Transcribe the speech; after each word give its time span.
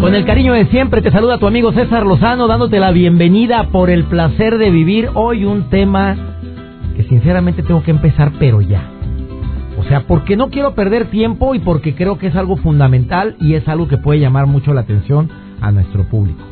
Con 0.00 0.14
el 0.14 0.24
cariño 0.24 0.54
de 0.54 0.64
siempre 0.68 1.02
te 1.02 1.10
saluda 1.10 1.36
tu 1.36 1.46
amigo 1.46 1.72
César 1.72 2.06
Lozano 2.06 2.46
dándote 2.46 2.80
la 2.80 2.90
bienvenida 2.90 3.64
por 3.64 3.90
el 3.90 4.04
placer 4.04 4.56
de 4.56 4.70
vivir 4.70 5.10
hoy 5.12 5.44
un 5.44 5.68
tema 5.68 6.16
que 6.96 7.02
sinceramente 7.02 7.62
tengo 7.62 7.82
que 7.82 7.90
empezar 7.90 8.32
pero 8.38 8.62
ya. 8.62 8.82
O 9.78 9.84
sea, 9.84 10.06
porque 10.06 10.38
no 10.38 10.48
quiero 10.48 10.74
perder 10.74 11.10
tiempo 11.10 11.54
y 11.54 11.58
porque 11.58 11.94
creo 11.94 12.16
que 12.16 12.28
es 12.28 12.34
algo 12.34 12.56
fundamental 12.56 13.36
y 13.40 13.54
es 13.54 13.68
algo 13.68 13.88
que 13.88 13.98
puede 13.98 14.20
llamar 14.20 14.46
mucho 14.46 14.72
la 14.72 14.80
atención 14.80 15.28
a 15.60 15.70
nuestro 15.70 16.04
público. 16.04 16.44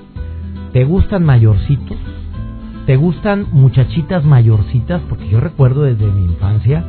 ¿Te 0.74 0.84
gustan 0.84 1.24
mayorcitos? 1.24 1.96
¿Te 2.84 2.96
gustan 2.96 3.46
muchachitas 3.50 4.24
mayorcitas? 4.24 5.00
Porque 5.08 5.26
yo 5.30 5.40
recuerdo 5.40 5.84
desde 5.84 6.04
mi 6.04 6.24
infancia 6.24 6.84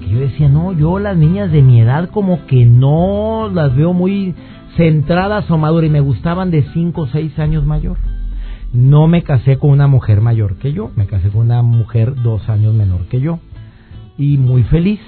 que 0.00 0.08
yo 0.08 0.18
decía, 0.18 0.48
no, 0.48 0.72
yo 0.72 0.98
las 0.98 1.16
niñas 1.16 1.52
de 1.52 1.62
mi 1.62 1.80
edad 1.80 2.10
como 2.10 2.46
que 2.46 2.66
no 2.66 3.48
las 3.52 3.76
veo 3.76 3.92
muy 3.92 4.34
centradas 4.76 5.50
o 5.50 5.58
maduras 5.58 5.88
y 5.88 5.92
me 5.92 6.00
gustaban 6.00 6.50
de 6.50 6.62
5 6.72 7.00
o 7.00 7.06
6 7.06 7.38
años 7.38 7.66
mayor. 7.66 7.96
No 8.72 9.08
me 9.08 9.22
casé 9.22 9.58
con 9.58 9.70
una 9.70 9.88
mujer 9.88 10.20
mayor 10.20 10.56
que 10.56 10.72
yo, 10.72 10.90
me 10.94 11.06
casé 11.06 11.28
con 11.28 11.42
una 11.42 11.62
mujer 11.62 12.14
dos 12.22 12.48
años 12.48 12.74
menor 12.74 13.06
que 13.08 13.20
yo. 13.20 13.40
Y 14.16 14.36
muy 14.36 14.62
feliz. 14.64 15.00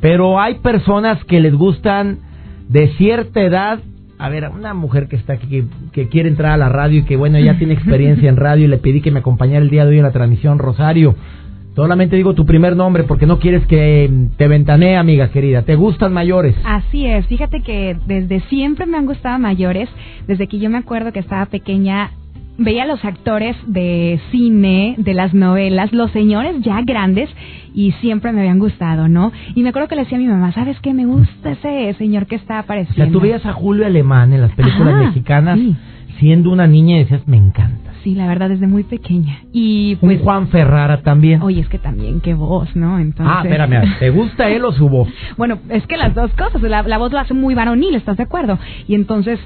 Pero 0.00 0.40
hay 0.40 0.56
personas 0.60 1.22
que 1.24 1.40
les 1.40 1.54
gustan 1.54 2.20
de 2.68 2.88
cierta 2.96 3.42
edad. 3.42 3.80
A 4.18 4.28
ver, 4.28 4.48
una 4.48 4.74
mujer 4.74 5.08
que 5.08 5.16
está 5.16 5.34
aquí, 5.34 5.46
que, 5.48 5.64
que 5.92 6.08
quiere 6.08 6.28
entrar 6.28 6.52
a 6.52 6.56
la 6.56 6.68
radio 6.68 7.00
y 7.00 7.04
que, 7.04 7.16
bueno, 7.16 7.38
ya 7.38 7.58
tiene 7.58 7.74
experiencia 7.74 8.28
en 8.28 8.36
radio 8.36 8.64
y 8.64 8.68
le 8.68 8.78
pedí 8.78 9.00
que 9.00 9.10
me 9.10 9.20
acompañara 9.20 9.62
el 9.62 9.70
día 9.70 9.84
de 9.84 9.90
hoy 9.90 9.98
en 9.98 10.04
la 10.04 10.12
transmisión, 10.12 10.58
Rosario. 10.58 11.14
Solamente 11.78 12.16
digo 12.16 12.34
tu 12.34 12.44
primer 12.44 12.74
nombre 12.74 13.04
porque 13.04 13.24
no 13.24 13.38
quieres 13.38 13.64
que 13.66 14.10
te 14.36 14.48
ventanee, 14.48 14.96
amiga 14.96 15.30
querida. 15.30 15.62
¿Te 15.62 15.76
gustan 15.76 16.12
mayores? 16.12 16.56
Así 16.64 17.06
es. 17.06 17.24
Fíjate 17.28 17.60
que 17.60 17.96
desde 18.04 18.40
siempre 18.48 18.84
me 18.84 18.98
han 18.98 19.06
gustado 19.06 19.38
mayores. 19.38 19.88
Desde 20.26 20.48
que 20.48 20.58
yo 20.58 20.70
me 20.70 20.78
acuerdo 20.78 21.12
que 21.12 21.20
estaba 21.20 21.46
pequeña, 21.46 22.10
veía 22.56 22.82
a 22.82 22.86
los 22.86 23.04
actores 23.04 23.54
de 23.68 24.18
cine, 24.32 24.96
de 24.98 25.14
las 25.14 25.34
novelas, 25.34 25.92
los 25.92 26.10
señores 26.10 26.56
ya 26.62 26.82
grandes 26.82 27.30
y 27.72 27.92
siempre 28.00 28.32
me 28.32 28.40
habían 28.40 28.58
gustado, 28.58 29.06
¿no? 29.06 29.30
Y 29.54 29.62
me 29.62 29.68
acuerdo 29.68 29.86
que 29.86 29.94
le 29.94 30.02
decía 30.02 30.18
a 30.18 30.20
mi 30.20 30.26
mamá, 30.26 30.50
¿sabes 30.50 30.80
qué? 30.80 30.92
Me 30.92 31.06
gusta 31.06 31.52
ese 31.52 31.94
señor 31.94 32.26
que 32.26 32.34
está 32.34 32.58
apareciendo. 32.58 33.04
O 33.04 33.06
sea, 33.06 33.12
tú 33.12 33.20
veías 33.20 33.46
a 33.46 33.52
Julio 33.52 33.86
Alemán 33.86 34.32
en 34.32 34.40
las 34.40 34.50
películas 34.50 34.94
Ajá, 34.94 35.04
mexicanas 35.04 35.56
sí. 35.56 35.76
siendo 36.18 36.50
una 36.50 36.66
niña 36.66 36.96
y 36.96 37.04
decías, 37.04 37.22
me 37.28 37.36
encanta. 37.36 37.87
Sí, 38.02 38.14
la 38.14 38.26
verdad, 38.26 38.48
desde 38.48 38.66
muy 38.66 38.84
pequeña. 38.84 39.40
Y 39.52 39.94
Un 40.00 40.08
pues, 40.08 40.20
Juan 40.20 40.48
Ferrara 40.48 41.02
también. 41.02 41.42
oye, 41.42 41.60
es 41.60 41.68
que 41.68 41.78
también, 41.78 42.20
qué 42.20 42.34
voz, 42.34 42.74
¿no? 42.76 42.98
Entonces... 42.98 43.34
ah, 43.36 43.42
espérame, 43.44 43.98
¿te 43.98 44.10
gusta 44.10 44.48
él 44.48 44.64
o 44.64 44.72
su 44.72 44.88
voz? 44.88 45.08
Bueno, 45.36 45.58
es 45.68 45.86
que 45.86 45.96
las 45.96 46.14
dos 46.14 46.30
cosas, 46.32 46.62
la, 46.62 46.82
la 46.82 46.98
voz 46.98 47.12
lo 47.12 47.18
hace 47.18 47.34
muy 47.34 47.54
varonil, 47.54 47.94
¿estás 47.94 48.16
de 48.16 48.22
acuerdo? 48.24 48.58
Y 48.86 48.94
entonces, 48.94 49.38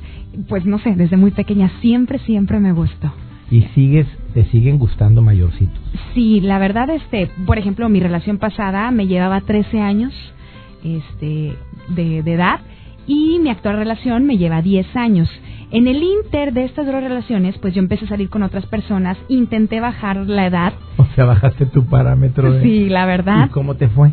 pues 0.48 0.64
no 0.64 0.78
sé, 0.78 0.94
desde 0.96 1.16
muy 1.16 1.30
pequeña 1.30 1.70
siempre, 1.80 2.18
siempre 2.20 2.58
me 2.60 2.72
gustó. 2.72 3.12
Y 3.50 3.62
sigues, 3.74 4.06
te 4.32 4.44
siguen 4.46 4.78
gustando 4.78 5.20
mayorcitos. 5.20 5.78
Sí, 6.14 6.40
la 6.40 6.58
verdad, 6.58 6.88
este, 6.90 7.28
por 7.46 7.58
ejemplo, 7.58 7.88
mi 7.88 8.00
relación 8.00 8.38
pasada 8.38 8.90
me 8.90 9.06
llevaba 9.06 9.40
13 9.42 9.80
años 9.80 10.12
este, 10.82 11.56
de, 11.88 12.22
de 12.22 12.32
edad 12.32 12.60
y 13.06 13.38
mi 13.40 13.50
actual 13.50 13.76
relación 13.76 14.24
me 14.24 14.38
lleva 14.38 14.62
10 14.62 14.96
años. 14.96 15.28
En 15.72 15.88
el 15.88 16.02
inter 16.02 16.52
de 16.52 16.64
estas 16.64 16.84
dos 16.84 16.94
relaciones, 16.94 17.56
pues 17.56 17.74
yo 17.74 17.80
empecé 17.80 18.04
a 18.04 18.08
salir 18.08 18.28
con 18.28 18.42
otras 18.42 18.66
personas, 18.66 19.16
intenté 19.28 19.80
bajar 19.80 20.18
la 20.18 20.46
edad. 20.46 20.74
O 20.98 21.06
sea, 21.14 21.24
bajaste 21.24 21.64
tu 21.64 21.86
parámetro 21.86 22.52
de... 22.52 22.62
Sí, 22.62 22.90
la 22.90 23.06
verdad. 23.06 23.46
¿Y 23.46 23.48
cómo 23.48 23.74
te 23.74 23.88
fue? 23.88 24.12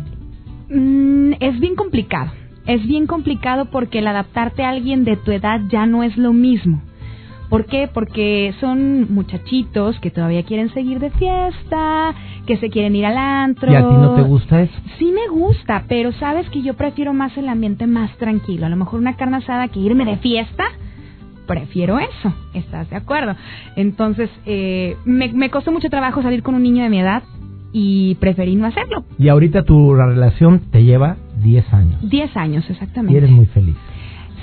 Mm, 0.70 1.34
es 1.38 1.60
bien 1.60 1.74
complicado. 1.74 2.30
Es 2.64 2.86
bien 2.86 3.06
complicado 3.06 3.66
porque 3.66 3.98
el 3.98 4.06
adaptarte 4.06 4.62
a 4.64 4.70
alguien 4.70 5.04
de 5.04 5.16
tu 5.16 5.32
edad 5.32 5.60
ya 5.68 5.84
no 5.84 6.02
es 6.02 6.16
lo 6.16 6.32
mismo. 6.32 6.80
¿Por 7.50 7.66
qué? 7.66 7.90
Porque 7.92 8.54
son 8.58 9.12
muchachitos 9.12 9.98
que 10.00 10.10
todavía 10.10 10.44
quieren 10.44 10.72
seguir 10.72 10.98
de 10.98 11.10
fiesta, 11.10 12.14
que 12.46 12.56
se 12.56 12.70
quieren 12.70 12.96
ir 12.96 13.04
al 13.04 13.18
antro. 13.18 13.70
¿Y 13.70 13.74
a 13.74 13.86
ti 13.86 13.94
no 13.94 14.14
te 14.14 14.22
gusta 14.22 14.62
eso? 14.62 14.72
Sí 14.98 15.12
me 15.12 15.28
gusta, 15.28 15.84
pero 15.88 16.12
sabes 16.12 16.48
que 16.48 16.62
yo 16.62 16.72
prefiero 16.72 17.12
más 17.12 17.36
el 17.36 17.50
ambiente 17.50 17.86
más 17.86 18.16
tranquilo. 18.16 18.64
A 18.64 18.70
lo 18.70 18.76
mejor 18.76 18.98
una 18.98 19.16
carne 19.16 19.38
asada 19.38 19.68
que 19.68 19.80
irme 19.80 20.06
de 20.06 20.16
fiesta, 20.18 20.64
prefiero 21.50 21.98
eso. 21.98 22.32
¿Estás 22.54 22.88
de 22.90 22.96
acuerdo? 22.96 23.34
Entonces, 23.74 24.30
eh, 24.46 24.96
me, 25.04 25.32
me 25.32 25.50
costó 25.50 25.72
mucho 25.72 25.88
trabajo 25.90 26.22
salir 26.22 26.44
con 26.44 26.54
un 26.54 26.62
niño 26.62 26.84
de 26.84 26.90
mi 26.90 27.00
edad 27.00 27.24
y 27.72 28.14
preferí 28.20 28.54
no 28.54 28.66
hacerlo. 28.66 29.04
Y 29.18 29.28
ahorita 29.28 29.64
tu 29.64 29.94
relación 29.94 30.60
te 30.70 30.84
lleva 30.84 31.16
10 31.42 31.72
años. 31.74 32.08
Diez 32.08 32.36
años, 32.36 32.64
Y 32.68 32.72
exactamente. 32.72 33.18
eres 33.18 33.30
muy 33.30 33.46
feliz. 33.46 33.74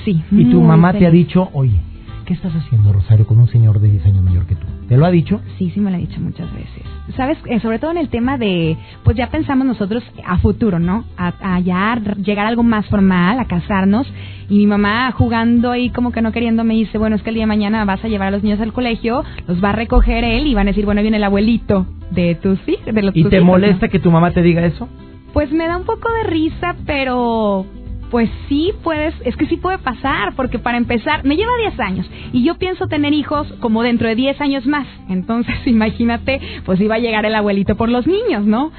Sí. 0.03 0.21
Y 0.31 0.45
tu 0.51 0.61
mamá 0.61 0.91
te 0.93 1.05
ha 1.07 1.11
dicho, 1.11 1.49
oye, 1.53 1.79
¿qué 2.27 2.33
estás 2.33 2.53
haciendo, 2.53 2.91
Rosario, 2.91 3.25
con 3.25 3.39
un 3.39 3.47
señor 3.47 3.79
de 3.79 3.89
10 3.89 4.05
años 4.05 4.21
mayor 4.23 4.45
que 4.45 4.55
tú? 4.55 4.67
¿Te 4.89 4.97
lo 4.97 5.05
ha 5.05 5.09
dicho? 5.11 5.39
Sí, 5.57 5.71
sí 5.73 5.79
me 5.79 5.89
lo 5.89 5.95
ha 5.95 5.99
dicho 5.99 6.19
muchas 6.19 6.53
veces. 6.53 6.83
Sabes, 7.15 7.37
Eh, 7.45 7.59
sobre 7.61 7.79
todo 7.79 7.91
en 7.91 7.97
el 7.97 8.09
tema 8.09 8.37
de, 8.37 8.75
pues 9.03 9.15
ya 9.15 9.27
pensamos 9.29 9.65
nosotros 9.65 10.03
a 10.25 10.37
futuro, 10.39 10.77
¿no? 10.77 11.05
A, 11.17 11.33
a 11.41 11.59
ya 11.61 11.99
llegar 12.21 12.45
a 12.45 12.49
algo 12.49 12.63
más 12.63 12.85
formal, 12.87 13.39
a 13.39 13.45
casarnos. 13.45 14.05
Y 14.49 14.57
mi 14.57 14.67
mamá 14.67 15.11
jugando 15.13 15.71
ahí 15.71 15.89
como 15.89 16.11
que 16.11 16.21
no 16.21 16.31
queriendo 16.33 16.63
me 16.65 16.73
dice, 16.73 16.97
bueno, 16.97 17.15
es 17.15 17.21
que 17.23 17.29
el 17.29 17.35
día 17.35 17.43
de 17.43 17.47
mañana 17.47 17.85
vas 17.85 18.03
a 18.03 18.09
llevar 18.09 18.27
a 18.27 18.31
los 18.31 18.43
niños 18.43 18.59
al 18.59 18.73
colegio, 18.73 19.23
los 19.47 19.63
va 19.63 19.69
a 19.69 19.73
recoger 19.73 20.23
él 20.25 20.47
y 20.47 20.53
van 20.53 20.67
a 20.67 20.71
decir, 20.71 20.85
bueno, 20.85 21.01
viene 21.01 21.17
el 21.17 21.23
abuelito 21.23 21.87
de 22.11 22.35
tus 22.35 22.59
hijos. 22.67 22.83
¿Y 22.87 23.23
tus 23.23 23.29
te 23.29 23.37
hijos, 23.37 23.45
¿no?". 23.45 23.45
molesta 23.45 23.87
que 23.87 23.99
tu 23.99 24.11
mamá 24.11 24.31
te 24.31 24.41
diga 24.41 24.65
eso? 24.65 24.87
Pues 25.33 25.51
me 25.51 25.65
da 25.67 25.77
un 25.77 25.83
poco 25.83 26.09
de 26.11 26.29
risa, 26.29 26.75
pero 26.85 27.65
pues 28.09 28.29
sí 28.47 28.71
puedes, 28.83 29.13
es 29.25 29.35
que 29.35 29.45
sí 29.47 29.57
puede 29.57 29.77
pasar, 29.79 30.33
porque 30.35 30.59
para 30.59 30.77
empezar, 30.77 31.25
me 31.25 31.35
lleva 31.35 31.51
10 31.61 31.79
años 31.79 32.09
y 32.31 32.43
yo 32.43 32.55
pienso 32.55 32.87
tener 32.87 33.13
hijos 33.13 33.47
como 33.59 33.83
dentro 33.83 34.07
de 34.07 34.15
10 34.15 34.39
años 34.41 34.65
más. 34.65 34.87
Entonces, 35.09 35.55
imagínate, 35.65 36.39
pues 36.65 36.79
iba 36.79 36.95
a 36.95 36.99
llegar 36.99 37.25
el 37.25 37.35
abuelito 37.35 37.75
por 37.75 37.89
los 37.89 38.07
niños, 38.07 38.45
¿no? 38.45 38.71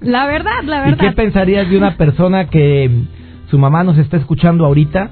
La 0.00 0.26
verdad, 0.26 0.62
la 0.64 0.88
¿Y 0.88 0.94
qué 0.94 1.06
verdad. 1.06 1.14
pensarías 1.16 1.68
de 1.68 1.76
una 1.76 1.96
persona 1.96 2.46
que 2.46 2.90
su 3.50 3.58
mamá 3.58 3.82
nos 3.84 3.98
está 3.98 4.16
escuchando 4.16 4.66
ahorita? 4.66 5.10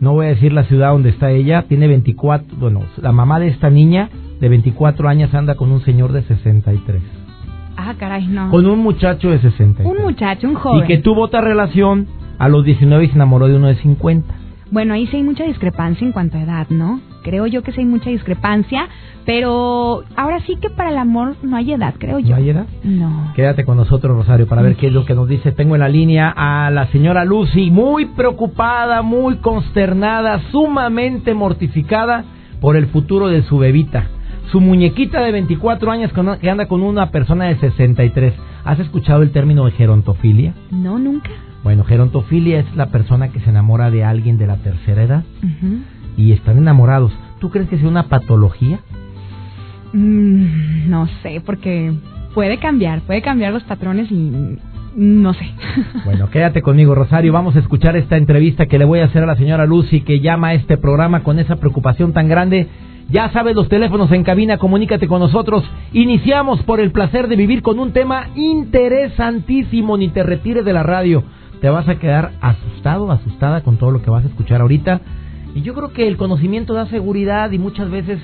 No 0.00 0.12
voy 0.12 0.26
a 0.26 0.30
decir 0.30 0.52
la 0.52 0.64
ciudad 0.64 0.90
donde 0.90 1.10
está 1.10 1.30
ella, 1.30 1.62
tiene 1.62 1.86
24, 1.86 2.56
bueno, 2.58 2.82
la 3.00 3.12
mamá 3.12 3.38
de 3.40 3.48
esta 3.48 3.70
niña 3.70 4.10
de 4.40 4.48
24 4.48 5.08
años 5.08 5.32
anda 5.34 5.54
con 5.54 5.70
un 5.70 5.80
señor 5.82 6.12
de 6.12 6.22
63. 6.22 7.02
Ah, 7.76 7.94
caray, 7.98 8.26
no. 8.26 8.50
Con 8.50 8.66
un 8.66 8.80
muchacho 8.80 9.30
de 9.30 9.40
63. 9.40 9.86
Un 9.86 10.02
muchacho, 10.02 10.48
un 10.48 10.54
joven. 10.54 10.84
Y 10.84 10.86
que 10.86 10.98
tuvo 10.98 11.22
otra 11.22 11.40
relación 11.40 12.06
a 12.38 12.48
los 12.48 12.64
19 12.64 13.04
y 13.04 13.08
se 13.08 13.14
enamoró 13.14 13.48
de 13.48 13.56
uno 13.56 13.68
de 13.68 13.76
50. 13.76 14.34
Bueno, 14.70 14.94
ahí 14.94 15.06
sí 15.06 15.16
hay 15.16 15.22
mucha 15.22 15.44
discrepancia 15.44 16.04
en 16.06 16.12
cuanto 16.12 16.36
a 16.36 16.42
edad, 16.42 16.66
¿no? 16.70 17.00
Creo 17.22 17.46
yo 17.46 17.62
que 17.62 17.72
sí 17.72 17.80
hay 17.80 17.86
mucha 17.86 18.10
discrepancia, 18.10 18.88
pero 19.24 20.02
ahora 20.16 20.40
sí 20.40 20.56
que 20.60 20.68
para 20.68 20.90
el 20.90 20.98
amor 20.98 21.36
no 21.42 21.56
hay 21.56 21.72
edad, 21.72 21.94
creo 21.98 22.18
yo. 22.18 22.30
¿No 22.30 22.36
hay 22.36 22.50
edad? 22.50 22.66
No. 22.82 23.32
Quédate 23.34 23.64
con 23.64 23.76
nosotros, 23.76 24.16
Rosario, 24.16 24.46
para 24.46 24.62
ver 24.62 24.76
qué 24.76 24.88
es 24.88 24.92
lo 24.92 25.04
que 25.04 25.14
nos 25.14 25.28
dice. 25.28 25.52
Tengo 25.52 25.76
en 25.76 25.80
la 25.80 25.88
línea 25.88 26.32
a 26.36 26.70
la 26.70 26.88
señora 26.88 27.24
Lucy, 27.24 27.70
muy 27.70 28.06
preocupada, 28.06 29.02
muy 29.02 29.36
consternada, 29.36 30.40
sumamente 30.50 31.34
mortificada 31.34 32.24
por 32.60 32.76
el 32.76 32.86
futuro 32.88 33.28
de 33.28 33.42
su 33.44 33.58
bebita. 33.58 34.08
Su 34.50 34.60
muñequita 34.60 35.20
de 35.20 35.32
24 35.32 35.90
años 35.90 36.12
que 36.40 36.50
anda 36.50 36.66
con 36.66 36.82
una 36.82 37.10
persona 37.10 37.46
de 37.46 37.56
63. 37.58 38.34
¿Has 38.64 38.78
escuchado 38.78 39.22
el 39.22 39.30
término 39.30 39.66
de 39.66 39.72
gerontofilia? 39.72 40.54
No, 40.70 40.98
nunca. 40.98 41.30
Bueno, 41.62 41.84
gerontofilia 41.84 42.60
es 42.60 42.76
la 42.76 42.86
persona 42.86 43.28
que 43.28 43.40
se 43.40 43.50
enamora 43.50 43.90
de 43.90 44.04
alguien 44.04 44.38
de 44.38 44.46
la 44.46 44.56
tercera 44.56 45.02
edad 45.02 45.24
y 46.16 46.32
están 46.32 46.58
enamorados. 46.58 47.12
¿Tú 47.40 47.50
crees 47.50 47.68
que 47.68 47.78
sea 47.78 47.88
una 47.88 48.08
patología? 48.08 48.80
Mm, 49.92 50.88
no 50.90 51.08
sé, 51.22 51.42
porque 51.44 51.92
puede 52.34 52.58
cambiar, 52.58 53.00
puede 53.02 53.22
cambiar 53.22 53.52
los 53.52 53.62
patrones 53.64 54.10
y 54.10 54.58
no 54.96 55.34
sé. 55.34 55.46
Bueno, 56.04 56.28
quédate 56.30 56.60
conmigo, 56.60 56.94
Rosario. 56.94 57.32
Vamos 57.32 57.56
a 57.56 57.60
escuchar 57.60 57.96
esta 57.96 58.16
entrevista 58.16 58.66
que 58.66 58.78
le 58.78 58.84
voy 58.84 59.00
a 59.00 59.06
hacer 59.06 59.22
a 59.22 59.26
la 59.26 59.36
señora 59.36 59.64
Lucy, 59.64 60.02
que 60.02 60.20
llama 60.20 60.48
a 60.48 60.54
este 60.54 60.76
programa 60.76 61.22
con 61.22 61.38
esa 61.38 61.56
preocupación 61.56 62.12
tan 62.12 62.28
grande. 62.28 62.68
Ya 63.10 63.30
sabes 63.30 63.54
los 63.54 63.68
teléfonos 63.68 64.10
en 64.12 64.24
cabina, 64.24 64.58
comunícate 64.58 65.06
con 65.06 65.20
nosotros. 65.20 65.62
Iniciamos 65.92 66.62
por 66.62 66.80
el 66.80 66.90
placer 66.90 67.28
de 67.28 67.36
vivir 67.36 67.62
con 67.62 67.78
un 67.78 67.92
tema 67.92 68.28
interesantísimo. 68.34 69.96
Ni 69.96 70.08
te 70.08 70.22
retires 70.22 70.64
de 70.64 70.72
la 70.72 70.82
radio. 70.82 71.22
te 71.60 71.70
vas 71.70 71.88
a 71.88 71.98
quedar 71.98 72.32
asustado, 72.42 73.10
asustada 73.10 73.62
con 73.62 73.78
todo 73.78 73.90
lo 73.90 74.02
que 74.02 74.10
vas 74.10 74.24
a 74.24 74.28
escuchar 74.28 74.60
ahorita. 74.60 75.00
Y 75.54 75.62
yo 75.62 75.72
creo 75.74 75.92
que 75.92 76.08
el 76.08 76.16
conocimiento 76.16 76.74
da 76.74 76.86
seguridad 76.86 77.52
y 77.52 77.58
muchas 77.58 77.90
veces 77.90 78.18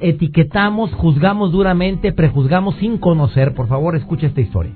etiquetamos, 0.00 0.92
juzgamos 0.94 1.52
duramente, 1.52 2.12
prejuzgamos 2.12 2.74
sin 2.76 2.98
conocer. 2.98 3.54
Por 3.54 3.68
favor, 3.68 3.96
escucha 3.96 4.26
esta 4.26 4.40
historia. 4.40 4.72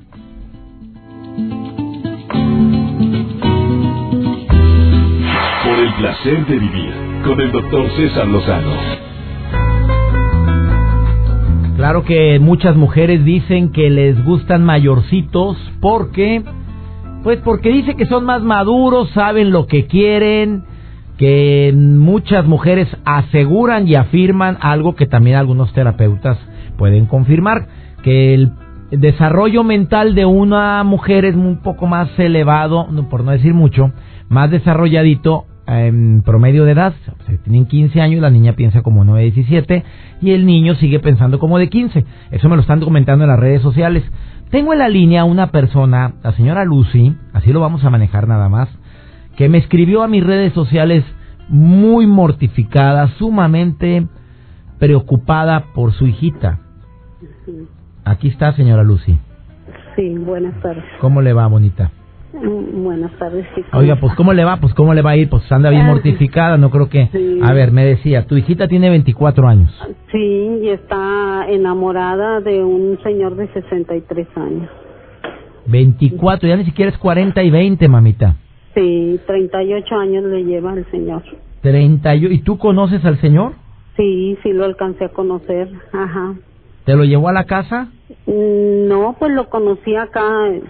Por 5.64 5.78
el 5.78 5.94
placer 5.94 6.46
de 6.46 6.58
vivir 6.58 6.92
con 7.24 7.40
el 7.40 7.52
doctor 7.52 7.90
César 7.96 8.26
Lozano. 8.28 9.09
Claro 11.80 12.04
que 12.04 12.38
muchas 12.38 12.76
mujeres 12.76 13.24
dicen 13.24 13.72
que 13.72 13.88
les 13.88 14.22
gustan 14.22 14.62
mayorcitos 14.62 15.56
porque, 15.80 16.42
pues 17.22 17.38
porque 17.38 17.70
dice 17.70 17.94
que 17.96 18.04
son 18.04 18.26
más 18.26 18.42
maduros, 18.42 19.08
saben 19.12 19.50
lo 19.50 19.66
que 19.66 19.86
quieren, 19.86 20.64
que 21.16 21.72
muchas 21.74 22.44
mujeres 22.44 22.86
aseguran 23.06 23.88
y 23.88 23.94
afirman 23.94 24.58
algo 24.60 24.94
que 24.94 25.06
también 25.06 25.38
algunos 25.38 25.72
terapeutas 25.72 26.36
pueden 26.76 27.06
confirmar, 27.06 27.66
que 28.02 28.34
el 28.34 28.52
desarrollo 28.90 29.64
mental 29.64 30.14
de 30.14 30.26
una 30.26 30.84
mujer 30.84 31.24
es 31.24 31.34
un 31.34 31.62
poco 31.62 31.86
más 31.86 32.10
elevado, 32.18 32.88
por 33.08 33.24
no 33.24 33.30
decir 33.30 33.54
mucho, 33.54 33.90
más 34.28 34.50
desarrolladito 34.50 35.46
en 35.70 36.22
promedio 36.22 36.64
de 36.64 36.72
edad. 36.72 36.94
tienen 37.44 37.66
15 37.66 38.00
años, 38.00 38.20
la 38.20 38.30
niña 38.30 38.54
piensa 38.54 38.82
como 38.82 39.04
9, 39.04 39.30
17 39.30 39.84
y 40.20 40.32
el 40.32 40.44
niño 40.44 40.74
sigue 40.74 40.98
pensando 40.98 41.38
como 41.38 41.58
de 41.58 41.68
15. 41.68 42.04
Eso 42.30 42.48
me 42.48 42.56
lo 42.56 42.62
están 42.62 42.80
comentando 42.80 43.24
en 43.24 43.30
las 43.30 43.38
redes 43.38 43.62
sociales. 43.62 44.02
Tengo 44.50 44.72
en 44.72 44.80
la 44.80 44.88
línea 44.88 45.24
una 45.24 45.52
persona, 45.52 46.14
la 46.24 46.32
señora 46.32 46.64
Lucy, 46.64 47.14
así 47.32 47.52
lo 47.52 47.60
vamos 47.60 47.84
a 47.84 47.90
manejar 47.90 48.26
nada 48.26 48.48
más, 48.48 48.68
que 49.36 49.48
me 49.48 49.58
escribió 49.58 50.02
a 50.02 50.08
mis 50.08 50.24
redes 50.24 50.52
sociales 50.52 51.04
muy 51.48 52.06
mortificada, 52.06 53.06
sumamente 53.18 54.06
preocupada 54.78 55.66
por 55.72 55.92
su 55.92 56.06
hijita. 56.06 56.58
Aquí 58.04 58.28
está, 58.28 58.52
señora 58.54 58.82
Lucy. 58.82 59.18
Sí, 59.94 60.16
buenas 60.18 60.60
tardes. 60.62 60.84
¿Cómo 61.00 61.22
le 61.22 61.32
va, 61.32 61.46
bonita? 61.46 61.92
Mm, 62.40 62.82
buenas 62.84 63.12
tardes, 63.18 63.46
sí. 63.54 63.62
Oiga, 63.72 63.96
pues 63.96 64.14
¿cómo 64.14 64.32
le 64.32 64.44
va? 64.44 64.56
Pues 64.56 64.72
¿cómo 64.74 64.94
le 64.94 65.02
va 65.02 65.10
a 65.10 65.16
ir? 65.16 65.28
Pues 65.28 65.50
anda 65.52 65.70
bien 65.70 65.86
mortificada, 65.86 66.56
no 66.56 66.70
creo 66.70 66.88
que... 66.88 67.08
A 67.42 67.52
ver, 67.52 67.70
me 67.70 67.84
decía, 67.84 68.26
tu 68.26 68.36
hijita 68.36 68.66
tiene 68.68 68.88
24 68.88 69.46
años. 69.46 69.70
Sí, 70.10 70.58
y 70.62 70.68
está 70.68 71.46
enamorada 71.48 72.40
de 72.40 72.64
un 72.64 72.98
señor 73.02 73.36
de 73.36 73.48
63 73.48 74.26
años. 74.36 74.68
24, 75.66 76.48
ya 76.48 76.56
ni 76.56 76.64
siquiera 76.64 76.90
es 76.90 76.98
40 76.98 77.42
y 77.42 77.50
20, 77.50 77.88
mamita. 77.88 78.36
Sí, 78.74 79.20
38 79.26 79.94
años 79.96 80.24
le 80.24 80.44
lleva 80.44 80.72
el 80.74 80.90
señor. 80.90 81.22
38, 81.62 82.32
¿y 82.32 82.38
tú 82.42 82.56
conoces 82.56 83.04
al 83.04 83.20
señor? 83.20 83.52
Sí, 83.96 84.38
sí 84.42 84.52
lo 84.52 84.64
alcancé 84.64 85.04
a 85.04 85.08
conocer, 85.10 85.68
ajá. 85.92 86.34
¿Te 86.84 86.96
lo 86.96 87.04
llevó 87.04 87.28
a 87.28 87.32
la 87.32 87.44
casa? 87.44 87.88
Mm, 88.26 88.88
no, 88.88 89.16
pues 89.18 89.32
lo 89.32 89.50
conocí 89.50 89.94
acá 89.94 90.22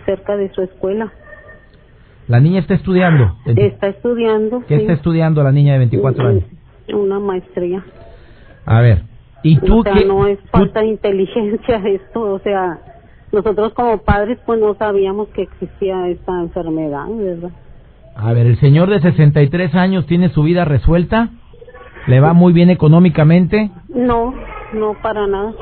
cerca 0.05 0.37
de 0.37 0.53
su 0.53 0.63
escuela. 0.63 1.13
¿La 2.31 2.39
niña 2.39 2.61
está 2.61 2.75
estudiando? 2.75 3.35
Está 3.45 3.89
estudiando. 3.89 4.63
¿Qué 4.69 4.77
está 4.77 4.93
estudiando 4.93 5.43
la 5.43 5.51
niña 5.51 5.73
de 5.73 5.79
24 5.81 6.29
años? 6.29 6.45
Una 6.93 7.19
maestría. 7.19 7.85
A 8.65 8.81
ver, 8.81 9.03
¿y 9.43 9.59
tú 9.59 9.81
o 9.81 9.83
sea, 9.83 9.97
no 10.07 10.29
es 10.29 10.39
falta 10.53 10.81
de 10.81 10.87
inteligencia 10.87 11.77
esto, 11.87 12.21
o 12.21 12.39
sea, 12.39 12.79
nosotros 13.33 13.73
como 13.75 13.99
padres 13.99 14.39
pues 14.47 14.61
no 14.61 14.75
sabíamos 14.75 15.27
que 15.31 15.43
existía 15.43 16.07
esta 16.07 16.41
enfermedad, 16.41 17.07
¿verdad? 17.09 17.51
A 18.15 18.33
ver, 18.33 18.47
¿el 18.47 18.61
señor 18.61 18.91
de 18.91 19.01
63 19.01 19.75
años 19.75 20.07
tiene 20.07 20.29
su 20.29 20.45
vida 20.45 20.65
resuelta? 20.65 21.31
¿Le 22.07 22.21
va 22.21 22.33
muy 22.33 22.53
bien 22.53 22.71
económicamente? 22.71 23.73
No, 23.89 24.33
no 24.73 24.95
para 25.03 25.27
nada. 25.27 25.53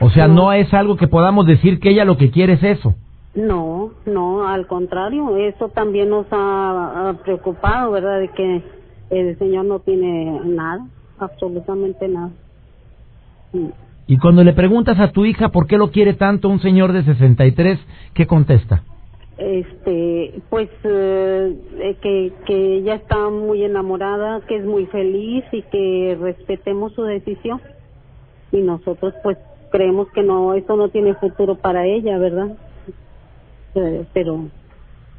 O 0.00 0.10
sea, 0.10 0.28
no. 0.28 0.52
es 0.52 0.74
algo 0.74 0.96
que 0.96 1.08
podamos 1.08 1.46
decir 1.46 1.80
que 1.80 1.88
ella 1.88 2.04
lo 2.04 2.18
que 2.18 2.30
quiere 2.30 2.52
es 2.52 2.62
eso. 2.62 2.94
No, 3.38 3.92
no, 4.04 4.48
al 4.48 4.66
contrario, 4.66 5.36
eso 5.36 5.68
también 5.68 6.10
nos 6.10 6.26
ha, 6.32 7.14
preocupado, 7.24 7.92
¿verdad? 7.92 8.18
De 8.18 8.28
que 8.30 8.62
el 9.10 9.38
señor 9.38 9.64
no 9.64 9.78
tiene 9.78 10.40
nada, 10.44 10.84
absolutamente 11.20 12.08
nada. 12.08 12.30
Y 14.08 14.18
cuando 14.18 14.42
le 14.42 14.54
preguntas 14.54 14.98
a 14.98 15.12
tu 15.12 15.24
hija 15.24 15.50
por 15.50 15.68
qué 15.68 15.78
lo 15.78 15.92
quiere 15.92 16.14
tanto 16.14 16.48
un 16.48 16.58
señor 16.58 16.92
de 16.92 17.04
63, 17.04 17.78
¿qué 18.12 18.26
contesta? 18.26 18.82
este 19.38 20.42
pues 20.50 20.68
eh, 20.82 21.96
que, 22.02 22.32
que 22.44 22.78
ella 22.78 22.96
está 22.96 23.30
muy 23.30 23.62
enamorada 23.62 24.40
que 24.48 24.56
es 24.56 24.64
muy 24.64 24.86
feliz 24.86 25.44
y 25.52 25.62
que 25.62 26.18
respetemos 26.20 26.92
su 26.94 27.04
decisión 27.04 27.60
y 28.50 28.56
nosotros 28.62 29.14
pues 29.22 29.38
creemos 29.70 30.08
que 30.10 30.24
no 30.24 30.54
esto 30.54 30.74
no 30.74 30.88
tiene 30.88 31.14
futuro 31.14 31.54
para 31.54 31.86
ella 31.86 32.18
verdad 32.18 32.56
eh, 33.74 34.04
pero 34.12 34.46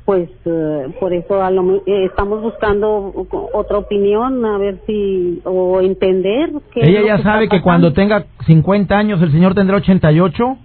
pues 0.05 0.29
eh, 0.45 0.87
por 0.99 1.13
eso 1.13 1.39
estamos 1.85 2.41
buscando 2.41 3.13
otra 3.53 3.77
opinión 3.77 4.43
a 4.43 4.57
ver 4.57 4.79
si 4.87 5.39
o 5.45 5.81
entender 5.81 6.51
que 6.73 6.81
ella 6.81 7.01
ya 7.05 7.23
sabe 7.23 7.47
que 7.47 7.61
cuando 7.61 7.93
tenga 7.93 8.25
50 8.47 8.97
años 8.97 9.21
el 9.21 9.31
señor 9.31 9.53
tendrá 9.53 9.77
88 9.77 10.57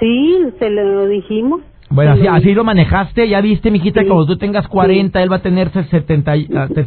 sí 0.00 0.38
se 0.58 0.70
lo 0.70 1.06
dijimos 1.06 1.60
bueno, 1.94 2.12
así, 2.12 2.26
así, 2.26 2.54
lo 2.54 2.64
manejaste, 2.64 3.28
ya 3.28 3.42
viste, 3.42 3.70
mijita, 3.70 4.00
que 4.00 4.06
cuando 4.06 4.26
tú 4.26 4.38
tengas 4.38 4.66
40, 4.66 5.22
él 5.22 5.30
va 5.30 5.36
a 5.36 5.42
tener 5.42 5.70
70, 5.70 6.32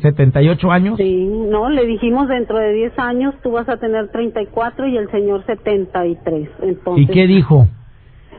78 0.01 0.71
años. 0.71 0.97
Sí, 0.97 1.25
no, 1.27 1.69
le 1.69 1.85
dijimos 1.85 2.27
dentro 2.27 2.57
de 2.57 2.73
10 2.73 2.97
años 2.97 3.35
tú 3.43 3.51
vas 3.51 3.69
a 3.69 3.77
tener 3.77 4.09
34 4.09 4.87
y 4.87 4.97
el 4.97 5.09
señor 5.11 5.45
73. 5.45 6.49
Entonces, 6.63 7.03
¿Y 7.03 7.07
qué 7.07 7.27
dijo? 7.27 7.67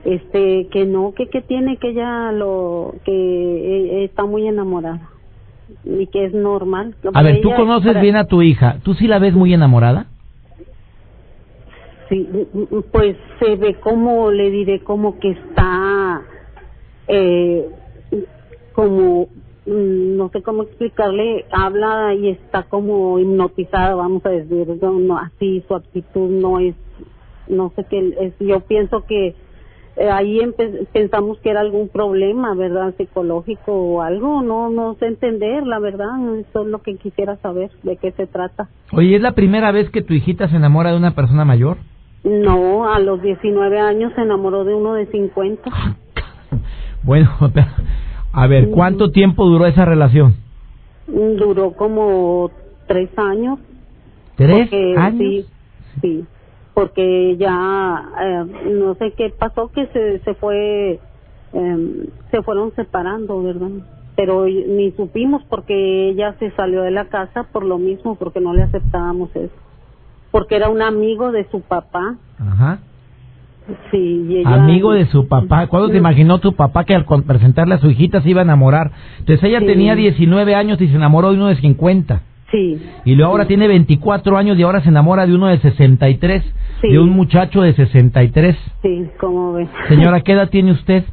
Este, 0.06 0.68
que 0.68 0.86
no, 0.86 1.14
que, 1.14 1.26
que 1.26 1.42
tiene, 1.42 1.78
que 1.78 1.88
ella 1.88 2.30
lo, 2.30 2.94
que 3.04 3.12
e, 3.12 4.04
está 4.04 4.24
muy 4.24 4.46
enamorada 4.46 5.10
y 5.84 6.06
que 6.06 6.26
es 6.26 6.32
normal. 6.32 6.94
A 7.12 7.22
ver, 7.22 7.40
tú 7.40 7.50
conoces 7.56 8.00
bien 8.00 8.14
a 8.14 8.26
tu 8.26 8.40
hija, 8.40 8.78
¿tú 8.84 8.94
sí 8.94 9.08
la 9.08 9.18
ves 9.18 9.34
muy 9.34 9.52
enamorada? 9.52 10.06
Sí, 12.08 12.24
pues 12.92 13.16
se 13.40 13.56
ve 13.56 13.74
como, 13.80 14.30
le 14.30 14.48
diré, 14.50 14.78
como 14.84 15.18
que 15.18 15.30
está 15.30 16.22
eh, 17.08 17.68
como 18.72 19.28
mm, 19.66 20.16
no 20.16 20.28
sé 20.28 20.40
cómo 20.42 20.62
explicarle, 20.62 21.46
habla 21.50 22.14
y 22.14 22.28
está 22.28 22.62
como 22.62 23.18
hipnotizada, 23.18 23.96
vamos 23.96 24.24
a 24.24 24.30
decir, 24.30 24.68
no, 24.80 25.18
así 25.18 25.64
su 25.66 25.74
actitud 25.74 26.30
no 26.30 26.60
es, 26.60 26.76
no 27.48 27.72
sé 27.74 27.84
qué 27.90 28.14
es, 28.20 28.34
yo 28.38 28.60
pienso 28.60 29.04
que 29.04 29.34
eh, 29.96 30.10
ahí 30.10 30.38
pensamos 30.92 31.38
que 31.38 31.50
era 31.50 31.60
algún 31.60 31.88
problema, 31.88 32.54
¿verdad? 32.54 32.94
Psicológico 32.96 33.72
o 33.72 34.02
algo, 34.02 34.42
no, 34.42 34.68
no 34.68 34.94
sé 34.94 35.06
entender, 35.06 35.66
la 35.66 35.78
verdad, 35.78 36.10
eso 36.38 36.62
es 36.62 36.68
lo 36.68 36.82
que 36.82 36.96
quisiera 36.96 37.36
saber, 37.36 37.70
de 37.82 37.96
qué 37.96 38.12
se 38.12 38.26
trata. 38.26 38.68
Oye, 38.92 39.16
¿es 39.16 39.22
la 39.22 39.32
primera 39.32 39.72
vez 39.72 39.88
que 39.90 40.02
tu 40.02 40.12
hijita 40.12 40.48
se 40.48 40.56
enamora 40.56 40.90
de 40.90 40.98
una 40.98 41.14
persona 41.14 41.44
mayor? 41.44 41.78
No, 42.24 42.92
a 42.92 42.98
los 42.98 43.22
19 43.22 43.78
años 43.78 44.12
se 44.14 44.22
enamoró 44.22 44.64
de 44.64 44.74
uno 44.74 44.94
de 44.94 45.06
50. 45.06 45.70
Bueno, 47.06 47.30
a 48.32 48.46
ver, 48.48 48.70
¿cuánto 48.70 49.12
tiempo 49.12 49.46
duró 49.46 49.66
esa 49.66 49.84
relación? 49.84 50.34
Duró 51.06 51.70
como 51.72 52.50
tres 52.88 53.10
años. 53.16 53.60
¿Tres 54.34 54.68
años? 54.96 55.18
Sí, 55.20 55.46
sí, 56.00 56.24
porque 56.76 57.38
ya 57.38 58.02
eh, 58.20 58.44
no 58.70 58.94
sé 58.96 59.14
qué 59.16 59.30
pasó 59.30 59.70
que 59.72 59.86
se, 59.86 60.18
se 60.18 60.34
fue, 60.34 61.00
eh, 61.54 62.08
se 62.30 62.42
fueron 62.42 62.70
separando, 62.76 63.42
¿verdad? 63.42 63.70
Pero 64.14 64.44
ni 64.44 64.90
supimos 64.90 65.42
porque 65.48 66.10
ella 66.10 66.34
se 66.38 66.50
salió 66.50 66.82
de 66.82 66.90
la 66.90 67.06
casa 67.06 67.44
por 67.44 67.64
lo 67.64 67.78
mismo, 67.78 68.16
porque 68.16 68.40
no 68.40 68.52
le 68.52 68.64
aceptábamos 68.64 69.34
eso. 69.34 69.54
Porque 70.30 70.56
era 70.56 70.68
un 70.68 70.82
amigo 70.82 71.32
de 71.32 71.48
su 71.50 71.62
papá. 71.62 72.16
Ajá. 72.38 72.80
Sí, 73.90 74.42
Amigo 74.44 74.92
de 74.92 75.06
su 75.06 75.28
papá. 75.28 75.68
¿Cuándo 75.68 75.88
te 75.88 75.96
imaginó 75.96 76.40
tu 76.40 76.52
papá 76.52 76.84
que 76.84 76.94
al 76.94 77.06
presentarle 77.26 77.76
a 77.76 77.78
su 77.78 77.88
hijita 77.88 78.20
se 78.20 78.28
iba 78.28 78.42
a 78.42 78.44
enamorar? 78.44 78.90
Entonces 79.20 79.42
ella 79.44 79.60
tenía 79.60 79.94
19 79.94 80.54
años 80.54 80.78
y 80.82 80.88
se 80.88 80.94
enamoró 80.96 81.30
de 81.30 81.36
uno 81.36 81.46
de 81.46 81.56
50. 81.56 82.20
Sí. 82.50 82.78
Y 83.04 83.14
luego 83.14 83.32
ahora 83.32 83.46
tiene 83.46 83.66
24 83.66 84.36
años 84.36 84.58
y 84.58 84.62
ahora 84.62 84.82
se 84.82 84.90
enamora 84.90 85.26
de 85.26 85.34
uno 85.34 85.46
de 85.46 85.58
63. 85.58 86.44
Sí. 86.80 86.92
De 86.92 86.98
un 86.98 87.10
muchacho 87.10 87.62
de 87.62 87.74
63. 87.74 88.56
Sí, 88.82 89.08
¿cómo 89.18 89.54
ve? 89.54 89.68
Señora, 89.88 90.20
¿qué 90.20 90.32
edad 90.32 90.50
tiene 90.50 90.72
usted? 90.72 91.04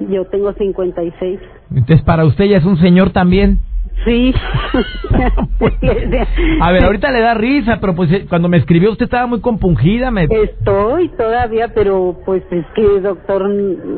Yo 0.00 0.24
tengo 0.26 0.52
56. 0.52 1.40
Entonces 1.70 2.02
para 2.02 2.24
usted 2.24 2.46
ya 2.46 2.58
es 2.58 2.64
un 2.64 2.78
señor 2.78 3.10
también. 3.10 3.60
Sí. 4.04 4.34
a 6.60 6.72
ver, 6.72 6.84
ahorita 6.84 7.10
le 7.10 7.20
da 7.20 7.34
risa, 7.34 7.78
pero 7.80 7.94
pues 7.94 8.12
eh, 8.12 8.26
cuando 8.28 8.48
me 8.48 8.58
escribió 8.58 8.90
usted 8.90 9.04
estaba 9.04 9.26
muy 9.26 9.40
compungida. 9.40 10.10
Me... 10.10 10.24
Estoy 10.24 11.08
todavía, 11.10 11.72
pero 11.74 12.18
pues 12.26 12.42
es 12.50 12.66
que, 12.74 13.00
doctor, 13.00 13.50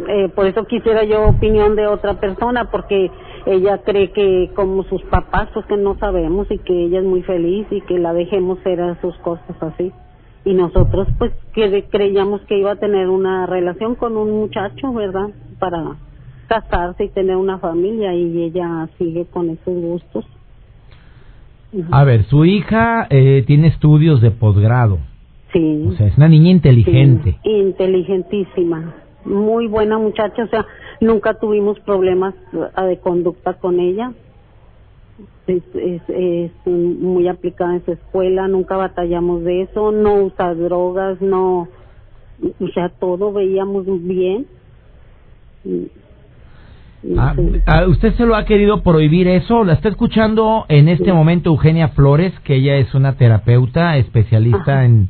eh, 0.08 0.28
por 0.34 0.46
eso 0.46 0.64
quisiera 0.66 1.04
yo 1.04 1.24
opinión 1.24 1.74
de 1.74 1.86
otra 1.86 2.20
persona, 2.20 2.70
porque 2.70 3.10
ella 3.46 3.80
cree 3.84 4.12
que 4.12 4.50
como 4.54 4.84
sus 4.84 5.02
papás, 5.04 5.48
pues 5.54 5.66
que 5.66 5.76
no 5.76 5.98
sabemos 5.98 6.46
y 6.50 6.58
que 6.58 6.84
ella 6.84 7.00
es 7.00 7.04
muy 7.04 7.22
feliz 7.22 7.66
y 7.70 7.80
que 7.82 7.98
la 7.98 8.12
dejemos 8.12 8.58
hacer 8.60 8.78
sus 9.00 9.16
cosas 9.18 9.56
así. 9.60 9.92
Y 10.46 10.54
nosotros 10.54 11.08
pues 11.18 11.32
que 11.52 11.84
creíamos 11.90 12.40
que 12.42 12.56
iba 12.56 12.70
a 12.70 12.76
tener 12.76 13.08
una 13.08 13.46
relación 13.46 13.96
con 13.96 14.16
un 14.16 14.30
muchacho, 14.30 14.92
¿verdad? 14.92 15.28
Para 15.58 15.96
casarse 16.46 17.04
y 17.04 17.08
tener 17.08 17.34
una 17.34 17.58
familia 17.58 18.14
y 18.14 18.44
ella 18.44 18.88
sigue 18.96 19.26
con 19.26 19.50
esos 19.50 19.74
gustos. 19.74 20.24
A 21.90 22.04
ver, 22.04 22.24
su 22.26 22.44
hija 22.44 23.08
eh, 23.10 23.42
tiene 23.46 23.66
estudios 23.66 24.20
de 24.20 24.30
posgrado. 24.30 24.98
Sí. 25.52 25.84
O 25.88 25.92
sea, 25.92 26.06
es 26.06 26.16
una 26.16 26.28
niña 26.28 26.52
inteligente. 26.52 27.38
inteligentísima. 27.42 28.94
Muy 29.24 29.66
buena 29.66 29.98
muchacha, 29.98 30.44
o 30.44 30.46
sea, 30.46 30.64
nunca 31.00 31.34
tuvimos 31.34 31.80
problemas 31.80 32.34
eh, 32.52 32.84
de 32.84 32.98
conducta 32.98 33.54
con 33.54 33.80
ella. 33.80 34.12
Es, 35.46 35.62
es, 35.74 36.02
es, 36.08 36.50
muy 36.66 37.28
aplicada 37.28 37.74
en 37.74 37.84
su 37.84 37.92
escuela, 37.92 38.48
nunca 38.48 38.76
batallamos 38.76 39.44
de 39.44 39.62
eso, 39.62 39.92
no 39.92 40.24
usa 40.24 40.54
drogas, 40.54 41.20
no, 41.20 41.68
o 42.60 42.68
sea, 42.74 42.88
todo 42.88 43.32
veíamos 43.32 43.84
bien. 44.02 44.46
Ah, 47.16 47.34
ah, 47.66 47.86
¿Usted 47.86 48.14
se 48.14 48.26
lo 48.26 48.34
ha 48.34 48.44
querido 48.44 48.82
prohibir 48.82 49.28
eso? 49.28 49.62
La 49.62 49.74
está 49.74 49.88
escuchando 49.88 50.64
en 50.68 50.88
este 50.88 51.12
momento 51.12 51.50
Eugenia 51.50 51.88
Flores, 51.88 52.32
que 52.40 52.56
ella 52.56 52.76
es 52.76 52.94
una 52.94 53.16
terapeuta 53.16 53.96
especialista 53.96 54.84
en 54.84 55.08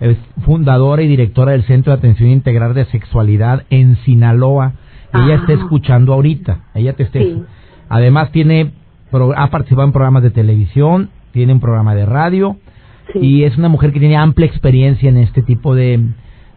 es 0.00 0.18
fundadora 0.44 1.02
y 1.02 1.08
directora 1.08 1.52
del 1.52 1.64
Centro 1.64 1.92
de 1.92 1.98
Atención 1.98 2.30
Integral 2.30 2.74
de 2.74 2.84
Sexualidad 2.86 3.64
en 3.70 3.96
Sinaloa. 4.04 4.72
Ella 5.12 5.36
está 5.36 5.52
escuchando 5.52 6.12
ahorita. 6.12 6.64
Ella 6.74 6.94
te 6.94 7.04
esté. 7.04 7.36
Además 7.88 8.32
tiene 8.32 8.72
ha 9.36 9.50
participado 9.50 9.86
en 9.86 9.92
programas 9.92 10.22
de 10.22 10.30
televisión, 10.30 11.10
tiene 11.32 11.52
un 11.52 11.60
programa 11.60 11.94
de 11.94 12.06
radio 12.06 12.56
y 13.14 13.44
es 13.44 13.56
una 13.58 13.68
mujer 13.68 13.92
que 13.92 14.00
tiene 14.00 14.16
amplia 14.16 14.46
experiencia 14.46 15.08
en 15.08 15.18
este 15.18 15.42
tipo 15.42 15.74
de 15.74 16.00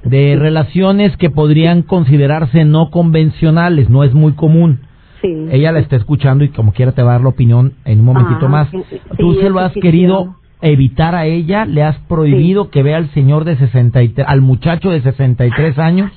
de 0.04 0.36
relaciones 0.38 1.16
que 1.18 1.30
podrían 1.30 1.82
considerarse 1.82 2.66
no 2.66 2.90
convencionales, 2.90 3.90
no 3.90 4.04
es 4.04 4.14
muy 4.14 4.34
común. 4.34 4.82
Ella 5.24 5.72
la 5.72 5.80
está 5.80 5.96
escuchando 5.96 6.44
y 6.44 6.50
como 6.50 6.72
quiera 6.72 6.94
te 6.94 7.02
va 7.02 7.12
a 7.12 7.14
dar 7.14 7.22
la 7.22 7.30
opinión 7.30 7.74
en 7.86 8.00
un 8.00 8.06
momentito 8.06 8.46
ah, 8.46 8.50
más. 8.50 8.70
¿Tú 9.18 9.34
se 9.34 9.50
lo 9.50 9.60
has 9.60 9.74
querido 9.74 10.36
evitar 10.62 11.16
a 11.16 11.26
ella? 11.26 11.66
¿Le 11.66 11.84
has 11.84 11.98
prohibido 12.08 12.70
que 12.70 12.84
vea 12.84 12.98
al 12.98 13.10
señor 13.10 13.44
de 13.44 13.58
63, 13.58 14.26
al 14.28 14.42
muchacho 14.42 14.90
de 14.90 15.02
63 15.02 15.80
años? 15.80 16.12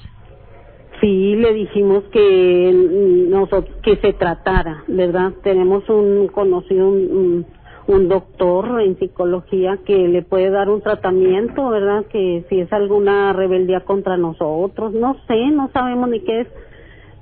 Sí, 1.01 1.35
le 1.35 1.55
dijimos 1.55 2.05
que 2.13 2.73
nosotros 3.29 3.75
que 3.83 3.97
se 3.97 4.13
tratara, 4.13 4.85
¿verdad? 4.87 5.33
Tenemos 5.43 5.89
un 5.89 6.29
conocido 6.29 6.89
un, 6.89 7.47
doctor 8.09 8.81
en 8.83 8.99
psicología 8.99 9.79
que 9.85 9.97
le 9.97 10.23
puede 10.23 10.51
dar 10.51 10.69
un 10.69 10.81
tratamiento, 10.81 11.71
¿verdad? 11.71 12.05
Que 12.07 12.45
si 12.49 12.61
es 12.61 12.73
alguna 12.73 13.33
rebeldía 13.33 13.81
contra 13.81 14.17
nosotros, 14.17 14.93
no 14.93 15.17
sé, 15.27 15.51
no 15.51 15.71
sabemos 15.73 16.09
ni 16.11 16.21
qué 16.21 16.43
es, 16.43 16.49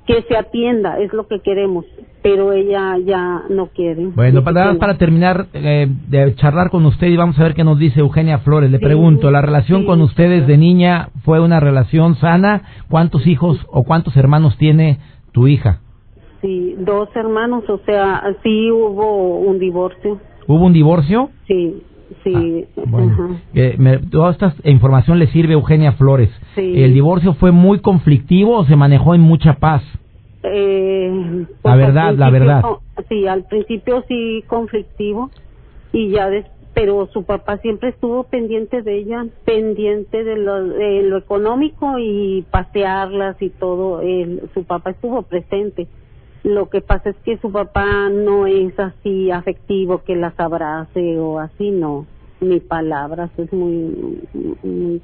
que 0.05 0.23
se 0.23 0.37
atienda, 0.37 0.99
es 0.99 1.13
lo 1.13 1.27
que 1.27 1.39
queremos, 1.39 1.85
pero 2.21 2.51
ella 2.51 2.97
ya 3.05 3.43
no 3.49 3.67
quiere. 3.67 4.07
Bueno, 4.07 4.43
para, 4.43 4.73
para 4.75 4.97
terminar 4.97 5.47
eh, 5.53 5.87
de 6.07 6.35
charlar 6.35 6.69
con 6.69 6.85
usted 6.85 7.07
y 7.07 7.17
vamos 7.17 7.39
a 7.39 7.43
ver 7.43 7.53
qué 7.53 7.63
nos 7.63 7.79
dice 7.79 8.01
Eugenia 8.01 8.39
Flores, 8.39 8.69
le 8.69 8.79
pregunto, 8.79 9.31
¿la 9.31 9.41
relación 9.41 9.85
con 9.85 10.01
ustedes 10.01 10.45
de 10.47 10.57
niña 10.57 11.09
fue 11.23 11.39
una 11.39 11.59
relación 11.59 12.15
sana? 12.15 12.63
¿Cuántos 12.89 13.25
hijos 13.25 13.57
o 13.69 13.83
cuántos 13.83 14.17
hermanos 14.17 14.57
tiene 14.57 14.99
tu 15.31 15.47
hija? 15.47 15.79
Sí, 16.41 16.75
dos 16.79 17.09
hermanos, 17.15 17.63
o 17.69 17.79
sea, 17.85 18.23
sí 18.43 18.71
hubo 18.71 19.39
un 19.39 19.59
divorcio. 19.59 20.19
¿Hubo 20.47 20.65
un 20.65 20.73
divorcio? 20.73 21.29
Sí, 21.47 21.83
sí. 22.23 22.65
Ah, 22.75 22.81
bueno, 22.85 23.39
toda 24.09 24.31
esta 24.31 24.53
información 24.63 25.19
le 25.19 25.27
sirve 25.27 25.53
a 25.53 25.57
Eugenia 25.57 25.93
Flores. 25.93 26.29
¿El 26.55 26.93
divorcio 26.93 27.33
fue 27.33 27.51
muy 27.51 27.79
conflictivo 27.79 28.57
o 28.57 28.65
se 28.65 28.75
manejó 28.75 29.15
en 29.15 29.21
mucha 29.21 29.55
paz? 29.55 29.83
Eh, 30.43 31.11
la 31.11 31.47
pues, 31.61 31.77
verdad, 31.77 32.13
la 32.15 32.29
verdad. 32.29 32.63
Sí, 33.07 33.27
al 33.27 33.45
principio 33.45 34.03
sí 34.07 34.43
conflictivo 34.47 35.29
y 35.91 36.11
ya 36.11 36.29
pero 36.73 37.07
su 37.11 37.23
papá 37.23 37.57
siempre 37.57 37.89
estuvo 37.89 38.23
pendiente 38.23 38.83
de 38.83 38.99
ella, 38.99 39.25
pendiente 39.43 40.23
de 40.23 40.37
lo, 40.37 40.63
de 40.63 41.01
lo 41.01 41.17
económico 41.17 41.97
y 41.97 42.45
pasearlas 42.51 43.41
y 43.41 43.49
todo. 43.49 44.01
su 44.53 44.63
papá 44.63 44.91
estuvo 44.91 45.23
presente 45.23 45.87
lo 46.43 46.69
que 46.69 46.81
pasa 46.81 47.09
es 47.09 47.15
que 47.17 47.37
su 47.37 47.51
papá 47.51 48.09
no 48.09 48.47
es 48.47 48.77
así 48.79 49.29
afectivo 49.29 50.03
que 50.03 50.15
las 50.15 50.39
abrace 50.39 51.19
o 51.19 51.39
así, 51.39 51.71
no. 51.71 52.05
Ni 52.39 52.59
palabras, 52.59 53.29
es 53.37 53.51
muy... 53.51 54.23
Muy, 54.63 55.01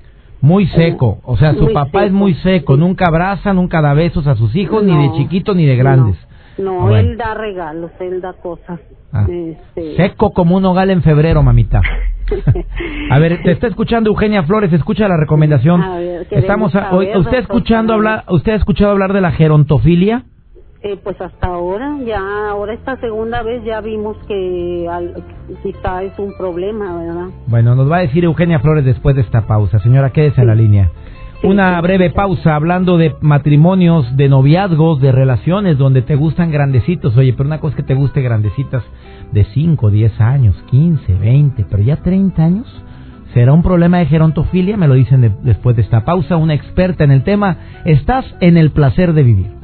seco, 0.68 1.20
o 1.24 1.38
sea, 1.38 1.54
su 1.54 1.72
papá 1.74 2.06
es 2.06 2.12
muy 2.12 2.34
seco, 2.36 2.78
nunca 2.78 3.06
abraza, 3.08 3.54
nunca 3.54 3.82
da 3.82 3.94
besos 3.94 4.28
a 4.28 4.36
sus 4.36 4.56
hijos, 4.56 4.84
ni 4.84 4.96
de 4.96 5.18
chiquitos 5.18 5.56
ni 5.56 5.66
de 5.66 5.76
grandes. 5.76 6.18
No, 6.58 6.96
él 6.96 7.18
da 7.18 7.34
regalos, 7.34 7.92
él 8.00 8.22
da 8.22 8.34
cosas. 8.34 8.80
Ah. 9.12 9.26
Este... 9.30 9.96
Seco 9.98 10.32
como 10.32 10.56
un 10.56 10.66
hogal 10.66 10.90
en 10.90 11.02
febrero, 11.02 11.44
mamita. 11.44 11.82
a 13.10 13.20
ver, 13.20 13.42
te 13.44 13.52
está 13.52 13.68
escuchando 13.68 14.10
Eugenia 14.10 14.44
Flores, 14.44 14.72
escucha 14.72 15.08
la 15.08 15.18
recomendación. 15.18 15.84
Estamos 16.32 16.74
usted 17.16 17.38
escuchando 17.40 17.94
hablar, 17.94 18.24
usted 18.30 18.54
ha 18.54 18.56
escuchado 18.56 18.92
hablar 18.92 19.14
de 19.14 19.22
la 19.22 19.32
gerontofilia? 19.32 20.24
Eh, 20.88 21.00
pues 21.04 21.20
hasta 21.20 21.48
ahora, 21.48 21.98
ya 22.06 22.22
ahora 22.52 22.76
esta 22.76 22.96
segunda 22.98 23.42
vez 23.42 23.64
ya 23.64 23.82
vimos 23.82 24.16
que 24.28 24.88
quizá 25.64 26.04
es 26.04 26.14
un 26.20 26.38
problema, 26.38 27.00
¿verdad? 27.00 27.30
Bueno, 27.48 27.74
nos 27.74 27.92
va 27.92 27.98
a 27.98 28.02
decir 28.02 28.24
Eugenia 28.24 28.60
Flores 28.60 28.86
después 28.86 29.16
de 29.16 29.24
esta 29.24 29.48
pausa. 29.48 29.80
Señora, 29.80 30.12
quédese 30.12 30.42
en 30.42 30.48
la 30.48 30.54
línea. 30.54 30.92
Una 31.42 31.82
breve 31.82 32.12
pausa 32.12 32.54
hablando 32.54 33.00
de 33.00 33.16
matrimonios, 33.20 34.16
de 34.16 34.30
noviazgos, 34.30 35.02
de 35.02 35.12
relaciones 35.12 35.80
donde 35.80 36.04
te 36.04 36.16
gustan 36.16 36.52
grandecitos. 36.52 37.18
Oye, 37.18 37.34
pero 37.34 37.48
una 37.48 37.60
cosa 37.60 37.72
es 37.72 37.78
que 37.78 37.88
te 37.88 37.96
guste 37.96 38.22
grandecitas 38.22 38.84
de 39.32 39.44
5, 39.44 39.90
10 39.90 40.22
años, 40.22 40.56
15, 40.70 41.16
20, 41.16 41.66
pero 41.68 41.82
ya 41.82 41.96
30 41.96 42.44
años. 42.44 42.84
¿Será 43.34 43.54
un 43.54 43.64
problema 43.64 43.98
de 43.98 44.06
gerontofilia? 44.06 44.78
Me 44.78 44.88
lo 44.88 44.94
dicen 44.94 45.36
después 45.42 45.76
de 45.76 45.82
esta 45.82 46.06
pausa. 46.06 46.38
Una 46.38 46.54
experta 46.54 47.04
en 47.04 47.10
el 47.10 47.24
tema. 47.24 47.58
Estás 47.86 48.24
en 48.40 48.56
el 48.56 48.70
placer 48.70 49.14
de 49.14 49.24
vivir. 49.24 49.55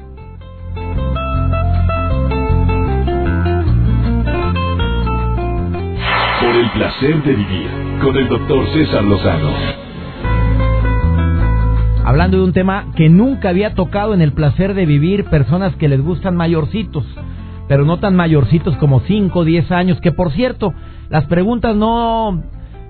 El 6.53 6.69
placer 6.71 7.23
de 7.23 7.33
vivir 7.33 7.69
con 8.01 8.17
el 8.17 8.27
doctor 8.27 8.67
César 8.73 9.05
Lozano. 9.05 9.53
Hablando 12.03 12.37
de 12.37 12.43
un 12.43 12.51
tema 12.51 12.87
que 12.97 13.07
nunca 13.07 13.47
había 13.47 13.73
tocado 13.73 14.13
en 14.13 14.21
el 14.21 14.33
placer 14.33 14.73
de 14.73 14.85
vivir, 14.85 15.23
personas 15.25 15.73
que 15.77 15.87
les 15.87 16.01
gustan 16.01 16.35
mayorcitos, 16.35 17.05
pero 17.69 17.85
no 17.85 17.99
tan 17.99 18.17
mayorcitos 18.17 18.75
como 18.77 18.99
5 18.99 19.39
o 19.39 19.45
10 19.45 19.71
años, 19.71 20.01
que 20.01 20.11
por 20.11 20.33
cierto, 20.33 20.73
las 21.09 21.25
preguntas 21.27 21.73
no... 21.73 22.43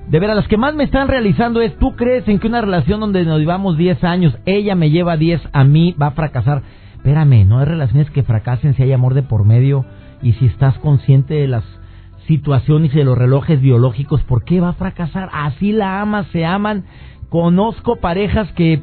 De 0.08 0.20
veras, 0.20 0.38
las 0.38 0.48
que 0.48 0.58
más 0.58 0.74
me 0.74 0.86
están 0.86 1.08
realizando 1.08 1.62
es, 1.62 1.78
¿tú 1.78 1.96
crees 1.96 2.28
en 2.28 2.40
que 2.40 2.48
una 2.48 2.62
relación 2.62 3.00
donde 3.00 3.24
nos 3.26 3.40
llevamos 3.40 3.78
10 3.78 4.04
años, 4.04 4.36
ella 4.48 4.74
me 4.74 4.90
lleva 4.90 5.18
10 5.18 5.40
a 5.54 5.64
mí, 5.64 5.96
va 6.02 6.08
a 6.08 6.12
fracasar? 6.12 6.64
Espérame, 6.96 7.46
no 7.48 7.60
hay 7.60 7.66
relaciones 7.66 8.10
que 8.10 8.24
fracasen 8.24 8.74
si 8.74 8.82
hay 8.82 8.92
amor 8.92 9.14
de 9.14 9.22
por 9.22 9.46
medio 9.46 9.86
y 10.24 10.34
si 10.34 10.48
estás 10.48 10.80
consciente 10.80 11.36
de 11.36 11.48
las 11.48 11.81
situaciones 12.32 12.94
de 12.94 13.04
los 13.04 13.18
relojes 13.18 13.60
biológicos, 13.60 14.24
¿por 14.24 14.46
qué 14.46 14.62
va 14.62 14.70
a 14.70 14.74
fracasar? 14.74 15.30
Así 15.34 15.74
la 15.74 16.02
amas, 16.02 16.28
se 16.32 16.46
aman. 16.46 16.86
Conozco 17.30 17.98
parejas 17.98 18.50
que 18.54 18.82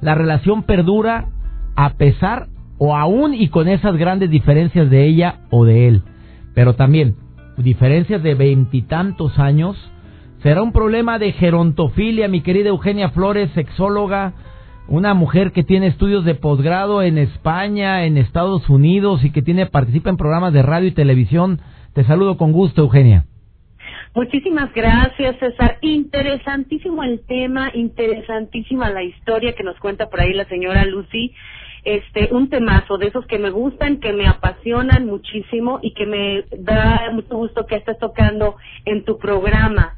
la 0.00 0.14
relación 0.14 0.62
perdura 0.62 1.26
a 1.74 1.94
pesar 1.94 2.46
o 2.78 2.96
aún 2.96 3.34
y 3.34 3.48
con 3.48 3.66
esas 3.66 3.96
grandes 3.96 4.30
diferencias 4.30 4.88
de 4.90 5.06
ella 5.06 5.40
o 5.50 5.64
de 5.64 5.88
él. 5.88 6.02
Pero 6.54 6.74
también 6.74 7.16
diferencias 7.56 8.22
de 8.22 8.34
veintitantos 8.34 9.38
años. 9.40 9.76
¿Será 10.42 10.62
un 10.62 10.72
problema 10.72 11.18
de 11.18 11.32
gerontofilia, 11.32 12.28
mi 12.28 12.42
querida 12.42 12.68
Eugenia 12.68 13.10
Flores, 13.10 13.50
sexóloga? 13.54 14.34
Una 14.86 15.14
mujer 15.14 15.50
que 15.50 15.64
tiene 15.64 15.88
estudios 15.88 16.24
de 16.24 16.36
posgrado 16.36 17.02
en 17.02 17.18
España, 17.18 18.04
en 18.04 18.18
Estados 18.18 18.68
Unidos 18.68 19.24
y 19.24 19.30
que 19.30 19.42
tiene 19.42 19.66
participa 19.66 20.10
en 20.10 20.16
programas 20.16 20.52
de 20.52 20.62
radio 20.62 20.88
y 20.88 20.92
televisión 20.92 21.60
te 21.94 22.04
saludo 22.04 22.36
con 22.36 22.52
gusto, 22.52 22.82
Eugenia. 22.82 23.24
Muchísimas 24.14 24.72
gracias, 24.72 25.36
César. 25.38 25.78
Interesantísimo 25.80 27.02
el 27.02 27.20
tema, 27.26 27.70
interesantísima 27.74 28.90
la 28.90 29.02
historia 29.02 29.54
que 29.54 29.64
nos 29.64 29.78
cuenta 29.78 30.08
por 30.08 30.20
ahí 30.20 30.32
la 30.32 30.44
señora 30.44 30.84
Lucy. 30.84 31.32
este 31.84 32.32
un 32.32 32.48
temazo 32.48 32.96
de 32.96 33.08
esos 33.08 33.26
que 33.26 33.38
me 33.38 33.50
gustan, 33.50 33.98
que 33.98 34.12
me 34.12 34.26
apasionan 34.26 35.06
muchísimo 35.06 35.80
y 35.82 35.92
que 35.94 36.06
me 36.06 36.44
da 36.58 37.10
mucho 37.12 37.36
gusto 37.36 37.66
que 37.66 37.76
estés 37.76 37.98
tocando 37.98 38.56
en 38.84 39.04
tu 39.04 39.18
programa. 39.18 39.94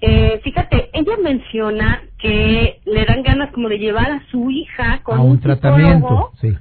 Eh, 0.00 0.40
fíjate, 0.44 0.90
ella 0.92 1.16
menciona 1.20 2.02
que 2.18 2.80
le 2.84 3.04
dan 3.04 3.22
ganas 3.22 3.52
como 3.52 3.68
de 3.68 3.78
llevar 3.78 4.10
a 4.10 4.22
su 4.30 4.50
hija 4.50 5.00
con 5.02 5.18
a 5.18 5.22
un, 5.22 5.40
tratamiento. 5.40 6.30
Sí. 6.40 6.54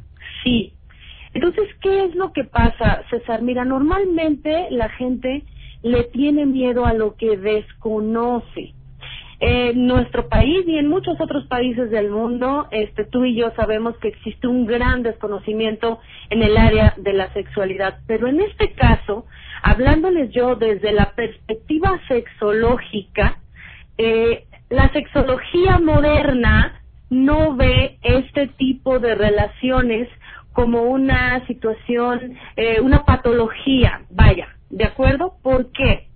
Sí. 0.44 0.74
Entonces, 1.38 1.70
¿qué 1.84 2.06
es 2.06 2.16
lo 2.16 2.34
que 2.34 2.46
pasa, 2.46 3.04
César? 3.12 3.44
Mira, 3.44 3.64
normalmente 3.64 4.70
la 4.72 4.90
gente 4.90 5.44
le 5.84 6.06
tiene 6.06 6.48
miedo 6.48 6.84
a 6.88 6.96
lo 6.96 7.16
que 7.16 7.38
desconoce. 7.38 8.74
En 9.40 9.86
nuestro 9.86 10.30
país 10.30 10.66
y 10.66 10.80
en 10.80 10.88
muchos 10.88 11.22
otros 11.22 11.46
países 11.46 11.92
del 11.92 12.10
mundo, 12.10 12.66
este, 12.72 13.06
tú 13.06 13.24
y 13.24 13.36
yo 13.36 13.52
sabemos 13.56 13.96
que 13.98 14.08
existe 14.08 14.48
un 14.48 14.66
gran 14.66 15.04
desconocimiento 15.04 16.00
en 16.32 16.42
el 16.42 16.58
área 16.58 16.96
de 16.98 17.14
la 17.14 17.32
sexualidad, 17.34 18.00
pero 18.08 18.28
en 18.28 18.42
este 18.42 18.72
caso, 18.72 19.28
hablándoles 19.62 20.32
yo 20.32 20.56
desde 20.56 20.92
la 20.92 21.12
perspectiva 21.12 22.02
sexológica, 22.08 23.38
eh, 24.00 24.46
la 24.72 24.92
sexología 24.92 25.78
moderna 25.78 26.82
no 27.12 27.56
ve 27.56 28.00
este 28.02 28.48
tipo 28.48 28.98
de 28.98 29.14
relaciones 29.14 30.10
como 30.58 30.82
una 30.82 31.46
situación, 31.46 32.36
eh, 32.56 32.82
una 32.82 33.06
patología, 33.06 34.02
vaya, 34.10 34.48
¿de 34.72 34.86
acuerdo? 34.86 35.36
¿Por 35.44 35.72
qué? 35.72 36.08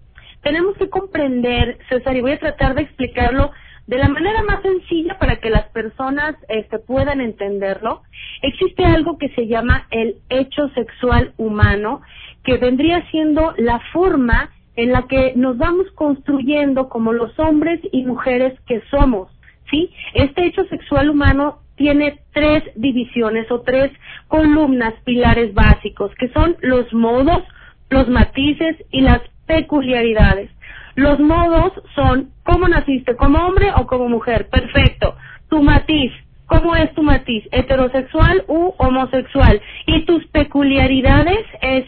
Tenemos 0.42 0.76
que 0.78 0.90
comprender, 0.90 1.78
César, 1.90 2.18
y 2.18 2.22
voy 2.22 2.32
a 2.32 2.40
tratar 2.40 2.74
de 2.74 2.82
explicarlo 2.82 3.52
de 3.86 4.00
la 4.00 4.10
manera 4.10 4.42
más 4.42 4.64
sencilla 4.64 5.20
para 5.20 5.36
que 5.36 5.52
las 5.52 5.70
personas 5.70 6.36
este, 6.50 6.80
puedan 6.80 7.22
entenderlo. 7.22 8.02
Existe 8.42 8.84
algo 8.84 9.20
que 9.20 9.30
se 9.36 9.46
llama 9.46 9.86
el 9.92 10.16
hecho 10.30 10.70
sexual 10.70 11.36
humano, 11.38 12.02
que 12.44 12.58
vendría 12.58 13.08
siendo 13.12 13.54
la 13.60 13.80
forma 13.94 14.50
en 14.76 14.92
la 14.92 15.04
que 15.04 15.34
nos 15.36 15.56
vamos 15.60 15.86
construyendo 15.94 16.90
como 16.90 17.14
los 17.14 17.38
hombres 17.38 17.80
y 17.92 18.06
mujeres 18.06 18.60
que 18.66 18.82
somos, 18.90 19.30
¿sí? 19.72 19.92
Este 20.14 20.46
hecho 20.46 20.64
sexual 20.66 21.10
humano 21.10 21.60
tiene 21.76 22.20
tres 22.34 22.64
divisiones 22.76 23.50
o 23.50 23.62
tres 23.62 23.92
columnas, 24.28 24.94
pilares 25.04 25.54
básicos, 25.54 26.14
que 26.20 26.30
son 26.30 26.56
los 26.62 26.94
modos, 26.94 27.42
los 27.90 28.08
matices 28.08 28.76
y 28.92 29.02
las 29.02 29.22
peculiaridades. 29.48 30.52
Los 30.96 31.20
modos 31.20 31.74
son 31.96 32.32
cómo 32.44 32.68
naciste, 32.68 33.16
como 33.16 33.40
hombre 33.40 33.72
o 33.76 33.88
como 33.88 34.10
mujer. 34.10 34.50
Perfecto. 34.50 35.16
Tu 35.50 35.64
matiz, 35.64 36.12
¿cómo 36.46 36.76
es 36.76 36.94
tu 36.94 37.02
matiz? 37.02 37.44
Heterosexual 37.52 38.44
u 38.48 38.74
homosexual. 38.78 39.62
Y 39.88 40.06
tus 40.06 40.26
peculiaridades 40.28 41.46
es 41.62 41.86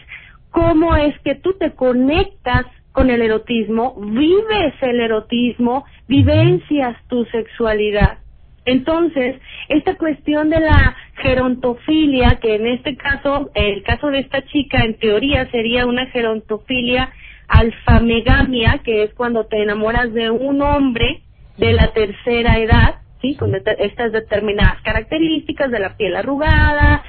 cómo 0.50 0.96
es 0.96 1.18
que 1.20 1.34
tú 1.36 1.54
te 1.54 1.72
conectas 1.72 2.66
con 2.94 3.10
el 3.10 3.22
erotismo, 3.22 3.96
vives 3.98 4.74
el 4.80 5.00
erotismo, 5.00 5.84
vivencias 6.06 6.96
tu 7.08 7.24
sexualidad. 7.24 8.18
Entonces, 8.66 9.40
esta 9.68 9.96
cuestión 9.96 10.48
de 10.48 10.60
la 10.60 10.94
gerontofilia, 11.16 12.38
que 12.40 12.54
en 12.54 12.68
este 12.68 12.96
caso, 12.96 13.50
el 13.54 13.82
caso 13.82 14.06
de 14.08 14.20
esta 14.20 14.44
chica, 14.46 14.84
en 14.84 14.96
teoría 14.96 15.50
sería 15.50 15.86
una 15.86 16.06
gerontofilia 16.06 17.10
alfamegamia, 17.48 18.80
que 18.84 19.02
es 19.02 19.14
cuando 19.14 19.44
te 19.46 19.60
enamoras 19.60 20.12
de 20.12 20.30
un 20.30 20.62
hombre 20.62 21.22
de 21.58 21.72
la 21.72 21.92
tercera 21.92 22.58
edad, 22.58 23.00
¿sí? 23.20 23.34
Con 23.34 23.56
estas 23.56 24.12
determinadas 24.12 24.80
características 24.82 25.68
de 25.72 25.80
la 25.80 25.96
piel 25.96 26.14
arrugada. 26.14 27.02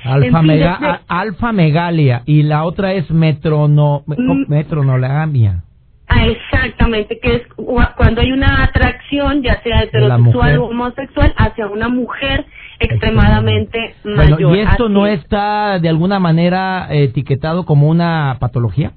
Alfa, 1.08 1.52
megalia 1.52 2.24
y 2.26 2.42
la 2.42 2.66
otra 2.66 2.94
es 2.94 3.12
metrono, 3.12 4.04
mm. 4.08 4.46
metronogamia. 4.48 5.62
Ah, 6.16 6.28
exactamente, 6.28 7.20
que 7.20 7.36
es 7.36 7.42
cuando 7.98 8.22
hay 8.22 8.32
una 8.32 8.64
atracción, 8.64 9.44
ya 9.44 9.62
sea 9.64 9.84
heterosexual 9.84 10.60
o 10.60 10.68
homosexual, 10.68 11.34
hacia 11.38 11.68
una 11.68 11.90
mujer 11.90 12.46
extremadamente 12.80 13.96
mayor. 14.04 14.56
¿Y 14.56 14.60
esto 14.62 14.88
no 14.88 15.08
está 15.08 15.78
de 15.80 15.90
alguna 15.90 16.20
manera 16.20 16.88
etiquetado 16.90 17.66
como 17.66 17.90
una 17.90 18.38
patología? 18.40 18.94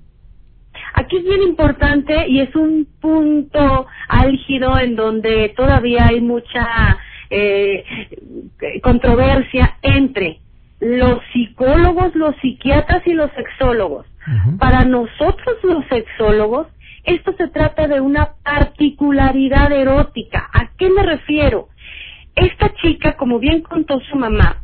Aquí 0.94 1.16
es 1.16 1.24
bien 1.24 1.42
importante 1.42 2.28
y 2.28 2.40
es 2.40 2.54
un 2.54 2.86
punto 3.00 3.86
álgido 4.08 4.78
en 4.78 4.96
donde 4.96 5.52
todavía 5.56 6.06
hay 6.08 6.20
mucha 6.20 6.98
eh, 7.30 7.84
controversia 8.82 9.76
entre 9.82 10.40
los 10.80 11.20
psicólogos, 11.32 12.14
los 12.14 12.34
psiquiatras 12.36 13.06
y 13.06 13.12
los 13.12 13.30
sexólogos. 13.32 14.06
Para 14.58 14.84
nosotros 14.84 15.56
los 15.62 15.86
sexólogos, 15.86 16.66
esto 17.08 17.32
se 17.38 17.48
trata 17.48 17.88
de 17.88 18.00
una 18.00 18.34
particularidad 18.44 19.72
erótica. 19.72 20.50
¿A 20.52 20.70
qué 20.76 20.90
me 20.90 21.02
refiero? 21.02 21.68
Esta 22.34 22.74
chica, 22.74 23.16
como 23.16 23.38
bien 23.38 23.62
contó 23.62 23.98
su 24.00 24.16
mamá, 24.16 24.62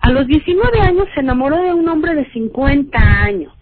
a 0.00 0.10
los 0.10 0.26
19 0.26 0.80
años 0.80 1.06
se 1.14 1.20
enamoró 1.20 1.62
de 1.62 1.72
un 1.72 1.88
hombre 1.88 2.14
de 2.14 2.30
50 2.32 2.98
años. 2.98 3.52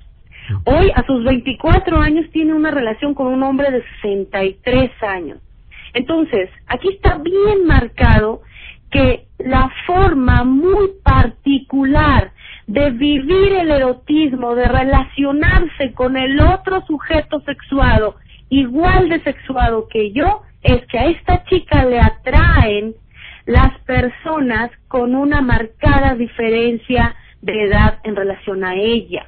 Hoy, 0.65 0.91
a 0.95 1.05
sus 1.05 1.25
24 1.25 1.99
años, 1.99 2.25
tiene 2.33 2.55
una 2.55 2.71
relación 2.71 3.15
con 3.15 3.27
un 3.27 3.43
hombre 3.43 3.71
de 3.71 3.85
63 4.01 4.91
años. 5.03 5.39
Entonces, 5.93 6.49
aquí 6.67 6.89
está 6.89 7.19
bien 7.19 7.67
marcado 7.67 8.41
que 8.91 9.27
la 9.39 9.71
forma 9.87 10.43
muy 10.43 10.91
particular 11.05 12.33
de 12.73 12.89
vivir 12.89 13.53
el 13.53 13.71
erotismo, 13.71 14.55
de 14.55 14.65
relacionarse 14.65 15.93
con 15.93 16.17
el 16.17 16.41
otro 16.41 16.81
sujeto 16.87 17.41
sexuado, 17.41 18.17
igual 18.49 19.11
de 19.11 19.21
sexuado 19.21 19.89
que 19.89 20.11
yo, 20.13 20.41
es 20.63 20.81
que 20.87 20.99
a 20.99 21.05
esta 21.09 21.45
chica 21.45 21.85
le 21.85 22.01
atraen 22.01 22.95
las 23.45 23.79
personas 23.81 24.71
con 24.89 25.15
una 25.15 25.43
marcada 25.43 26.15
diferencia 26.15 27.15
de 27.43 27.65
edad 27.65 27.99
en 28.05 28.17
relación 28.17 28.65
a 28.65 28.75
ella. 28.75 29.27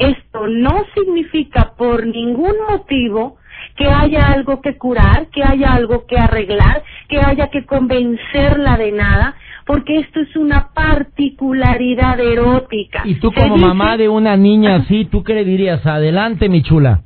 Esto 0.00 0.48
no 0.48 0.84
significa 0.96 1.74
por 1.78 2.04
ningún 2.04 2.56
motivo 2.68 3.36
que 3.76 3.86
haya 3.86 4.32
algo 4.32 4.60
que 4.60 4.76
curar, 4.76 5.28
que 5.28 5.44
haya 5.44 5.74
algo 5.74 6.06
que 6.06 6.18
arreglar, 6.18 6.82
que 7.08 7.20
haya 7.20 7.50
que 7.50 7.66
convencerla 7.66 8.76
de 8.78 8.90
nada, 8.90 9.36
porque 9.66 9.98
esto 9.98 10.20
es 10.20 10.36
una 10.36 10.68
particularidad 10.74 12.20
erótica. 12.20 13.02
Y 13.04 13.16
tú 13.16 13.32
como 13.32 13.56
mamá 13.56 13.96
de 13.96 14.08
una 14.08 14.36
niña 14.36 14.76
así, 14.76 15.06
¿tú 15.06 15.22
qué 15.22 15.34
le 15.34 15.44
dirías? 15.44 15.84
Adelante, 15.86 16.48
mi 16.48 16.62
chula. 16.62 17.02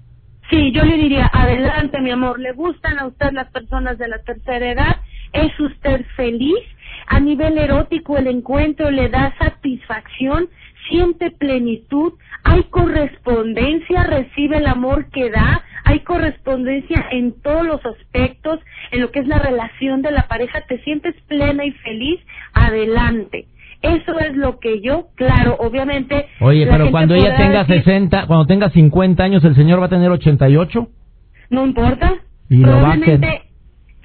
Sí, 0.50 0.72
yo 0.72 0.82
le 0.82 0.96
diría, 0.96 1.30
adelante, 1.32 2.00
mi 2.00 2.10
amor, 2.10 2.40
¿le 2.40 2.52
gustan 2.52 2.98
a 2.98 3.06
usted 3.06 3.32
las 3.32 3.50
personas 3.50 3.98
de 3.98 4.08
la 4.08 4.18
tercera 4.22 4.70
edad? 4.70 4.96
¿Es 5.32 5.58
usted 5.60 6.06
feliz? 6.16 6.58
A 7.06 7.20
nivel 7.20 7.58
erótico, 7.58 8.16
el 8.16 8.26
encuentro 8.26 8.90
le 8.90 9.08
da 9.08 9.34
satisfacción, 9.38 10.48
siente 10.88 11.30
plenitud, 11.30 12.14
hay 12.44 12.62
correspondencia, 12.64 14.04
recibe 14.04 14.58
el 14.58 14.66
amor 14.66 15.10
que 15.10 15.30
da, 15.30 15.62
hay 15.84 16.00
correspondencia 16.00 17.06
en 17.10 17.40
todos 17.42 17.66
los 17.66 17.84
aspectos, 17.84 18.60
en 18.90 19.00
lo 19.00 19.10
que 19.10 19.20
es 19.20 19.26
la 19.26 19.38
relación 19.38 20.02
de 20.02 20.12
la 20.12 20.28
pareja, 20.28 20.62
te 20.68 20.78
sientes 20.82 21.14
plena 21.26 21.64
y 21.64 21.72
feliz, 21.72 22.20
adelante. 22.52 23.46
Eso 23.80 24.18
es 24.18 24.36
lo 24.36 24.58
que 24.58 24.80
yo, 24.80 25.06
claro, 25.14 25.56
obviamente. 25.60 26.26
Oye, 26.40 26.66
pero 26.66 26.90
cuando 26.90 27.14
ella 27.14 27.36
tenga 27.36 27.64
60, 27.64 28.26
cuando 28.26 28.46
tenga 28.46 28.70
50 28.70 29.22
años, 29.22 29.44
¿el 29.44 29.54
señor 29.54 29.80
va 29.80 29.86
a 29.86 29.90
tener 29.90 30.10
88? 30.10 30.88
No 31.50 31.64
importa. 31.64 32.16
Y 32.50 32.62
probablemente, 32.62 33.42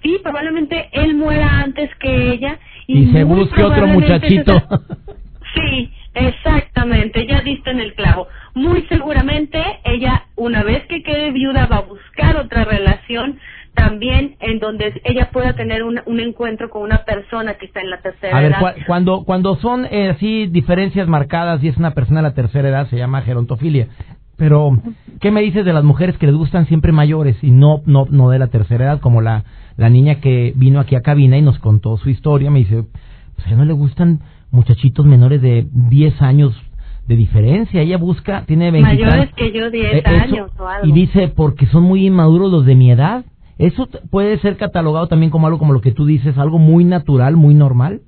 Sí, 0.03 0.19
probablemente 0.21 0.89
él 0.91 1.15
muera 1.15 1.61
antes 1.61 1.89
que 1.95 2.33
ella. 2.33 2.59
Y, 2.87 3.11
se 3.13 3.23
busque 3.23 3.63
otro 3.63 3.87
muchachito. 3.87 4.53
sí, 5.55 5.91
exactamente, 6.13 7.25
ya 7.27 7.41
diste 7.41 7.71
en 7.71 7.79
el 7.79 7.93
clavo. 7.93 8.27
Muy 8.53 8.83
seguramente 8.83 9.59
ella, 9.83 10.25
una 10.35 10.63
vez 10.63 10.85
que 10.87 11.03
quede 11.03 11.31
viuda, 11.31 11.65
va 11.65 11.77
a 11.77 11.81
buscar 11.81 12.37
otra 12.37 12.63
relación 12.65 13.39
también 13.73 14.35
en 14.39 14.59
donde 14.59 15.01
ella 15.03 15.29
pueda 15.31 15.53
tener 15.53 15.83
un, 15.83 15.99
encuentro 16.19 16.69
con 16.69 16.83
una 16.83 17.03
persona 17.05 17.55
que 17.55 17.65
está 17.65 17.81
en 17.81 17.89
la 17.89 18.01
tercera 18.01 18.41
edad. 18.41 18.59
A 18.59 18.73
ver, 18.73 18.85
cuando, 18.85 19.23
cuando 19.23 19.55
son 19.55 19.85
eh, 19.85 20.09
así 20.09 20.47
diferencias 20.47 21.07
marcadas 21.07 21.63
y 21.63 21.69
es 21.69 21.77
una 21.77 21.91
persona 21.91 22.21
de 22.21 22.29
la 22.29 22.35
tercera 22.35 22.69
edad, 22.69 22.87
se 22.89 22.97
llama 22.97 23.21
gerontofilia. 23.21 23.87
Pero, 24.37 24.77
¿qué 25.21 25.31
me 25.31 25.41
dices 25.41 25.65
de 25.65 25.73
las 25.73 25.83
mujeres 25.83 26.17
que 26.17 26.27
les 26.27 26.35
gustan 26.35 26.67
siempre 26.67 26.91
mayores 26.91 27.37
y 27.43 27.51
no, 27.51 27.81
no, 27.85 28.05
no 28.09 28.29
de 28.29 28.39
la 28.39 28.47
tercera 28.47 28.85
edad? 28.85 28.99
Como 28.99 29.21
la, 29.21 29.43
la 29.77 29.89
niña 29.89 30.15
que 30.15 30.53
vino 30.55 30.79
aquí 30.79 30.95
a 30.95 31.01
cabina 31.01 31.37
y 31.37 31.41
nos 31.41 31.59
contó 31.59 31.97
su 31.97 32.09
historia. 32.09 32.51
Me 32.51 32.59
dice, 32.59 32.83
pues 33.35 33.45
a 33.45 33.49
ella 33.49 33.57
no 33.57 33.65
le 33.65 33.73
gustan 33.73 34.19
muchachitos 34.53 35.05
menores 35.05 35.41
de 35.41 35.67
10 35.71 36.21
años 36.21 36.55
de 37.07 37.15
diferencia. 37.15 37.81
Ella 37.81 37.97
busca, 37.97 38.43
tiene 38.45 38.71
20 38.71 38.87
Mayores 38.87 39.33
que 39.35 39.51
yo, 39.51 39.69
10 39.69 39.93
eh, 39.93 40.03
años 40.05 40.51
o 40.57 40.67
algo. 40.67 40.87
Y 40.87 40.91
dice, 40.91 41.27
porque 41.27 41.65
son 41.65 41.83
muy 41.83 42.05
inmaduros 42.05 42.51
los 42.51 42.65
de 42.65 42.75
mi 42.75 42.91
edad. 42.91 43.25
¿Eso 43.57 43.87
puede 44.09 44.39
ser 44.39 44.57
catalogado 44.57 45.07
también 45.07 45.31
como 45.31 45.47
algo 45.47 45.59
como 45.59 45.73
lo 45.73 45.81
que 45.81 45.91
tú 45.91 46.05
dices, 46.05 46.37
algo 46.37 46.59
muy 46.59 46.85
natural, 46.85 47.35
muy 47.35 47.53
normal? 47.53 48.01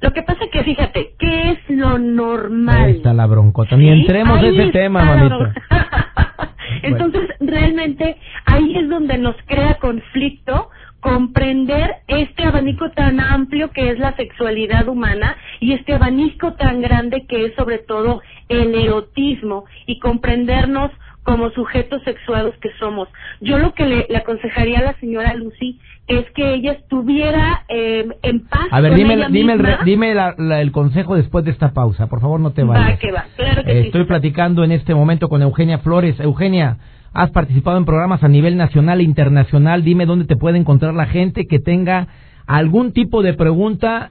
Lo 0.00 0.12
que 0.12 0.22
pasa 0.22 0.40
que 0.52 0.62
fíjate, 0.62 1.14
¿qué 1.18 1.52
es 1.52 1.58
lo 1.68 1.98
normal? 1.98 2.84
Ahí 2.84 2.92
está 2.96 3.14
la 3.14 3.26
broncota. 3.26 3.76
Ni 3.76 3.84
¿Sí? 3.84 4.00
entremos 4.00 4.42
en 4.42 4.60
ese 4.60 4.72
tema, 4.72 5.04
mamita. 5.04 5.54
Entonces, 6.82 7.22
realmente 7.40 8.16
ahí 8.44 8.76
es 8.76 8.88
donde 8.88 9.18
nos 9.18 9.36
crea 9.46 9.78
conflicto 9.80 10.68
comprender 11.10 11.96
este 12.08 12.42
abanico 12.44 12.90
tan 12.90 13.20
amplio 13.20 13.70
que 13.70 13.90
es 13.90 13.98
la 13.98 14.14
sexualidad 14.16 14.88
humana 14.88 15.36
y 15.60 15.72
este 15.72 15.94
abanico 15.94 16.54
tan 16.54 16.80
grande 16.82 17.26
que 17.28 17.46
es 17.46 17.54
sobre 17.54 17.78
todo 17.78 18.22
el 18.48 18.74
erotismo 18.74 19.64
y 19.86 19.98
comprendernos 20.00 20.90
como 21.22 21.50
sujetos 21.50 22.02
sexuados 22.04 22.54
que 22.60 22.70
somos. 22.78 23.08
Yo 23.40 23.58
lo 23.58 23.72
que 23.74 23.84
le, 23.84 24.06
le 24.08 24.16
aconsejaría 24.16 24.78
a 24.78 24.82
la 24.82 24.92
señora 25.00 25.34
Lucy 25.34 25.78
es 26.08 26.24
que 26.32 26.54
ella 26.54 26.72
estuviera 26.72 27.64
eh, 27.68 28.06
en 28.22 28.46
paz 28.46 28.66
A 28.70 28.80
ver, 28.80 28.92
con 28.92 28.98
dime, 28.98 29.14
ella 29.14 29.28
dime, 29.28 29.52
el, 29.54 29.66
dime 29.84 30.14
la- 30.14 30.34
la- 30.38 30.60
el 30.60 30.70
consejo 30.70 31.16
después 31.16 31.44
de 31.44 31.50
esta 31.52 31.72
pausa. 31.72 32.06
Por 32.08 32.20
favor, 32.20 32.38
no 32.40 32.52
te 32.52 32.62
Va 32.62 32.74
vayas. 32.78 32.98
que 33.00 33.10
va, 33.12 33.24
claro 33.36 33.64
que 33.64 33.70
Eh, 33.72 33.80
sí. 33.82 33.86
Estoy 33.88 34.04
platicando 34.04 34.62
en 34.64 34.70
este 34.72 34.94
momento 34.94 35.28
con 35.28 35.42
Eugenia 35.42 35.78
Flores. 35.78 36.18
Eugenia, 36.20 36.76
has 37.16 37.30
participado 37.30 37.78
en 37.78 37.86
programas 37.86 38.22
a 38.22 38.28
nivel 38.28 38.56
nacional 38.56 39.00
e 39.00 39.04
internacional. 39.04 39.82
Dime 39.82 40.04
dónde 40.04 40.26
te 40.26 40.36
puede 40.36 40.58
encontrar 40.58 40.92
la 40.94 41.06
gente 41.06 41.46
que 41.46 41.58
tenga 41.58 42.08
algún 42.46 42.92
tipo 42.92 43.22
de 43.22 43.32
pregunta 43.32 44.10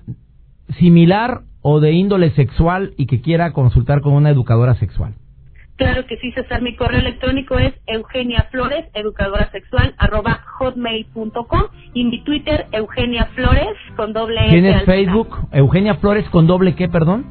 similar 0.80 1.42
o 1.62 1.80
de 1.80 1.92
índole 1.94 2.32
sexual 2.32 2.94
y 2.98 3.06
que 3.06 3.22
quiera 3.22 3.54
consultar 3.54 4.02
con 4.02 4.14
una 4.14 4.32
educadora 4.32 4.74
sexual. 4.76 5.14
Claro 5.78 6.06
que 6.08 6.18
sí, 6.18 6.32
César. 6.32 6.62
Mi 6.62 6.76
correo 6.76 7.00
electrónico 7.00 7.60
es 7.60 7.74
Eugenia 7.86 8.48
Flores, 8.50 8.86
educadora 8.94 9.52
sexual, 9.52 9.94
arroba 9.98 10.42
hotmail.com. 10.58 11.64
Y 11.94 12.06
mi 12.06 12.24
Twitter, 12.24 12.68
Eugenia 12.72 13.26
Flores, 13.36 13.76
con 13.98 14.14
doble 14.14 14.40
¿Tienes. 14.50 14.84
Facebook? 14.86 15.48
Eugenia 15.52 15.96
Flores 15.96 16.28
con 16.30 16.48
doble 16.48 16.76
qué, 16.76 16.88
perdón? 16.88 17.26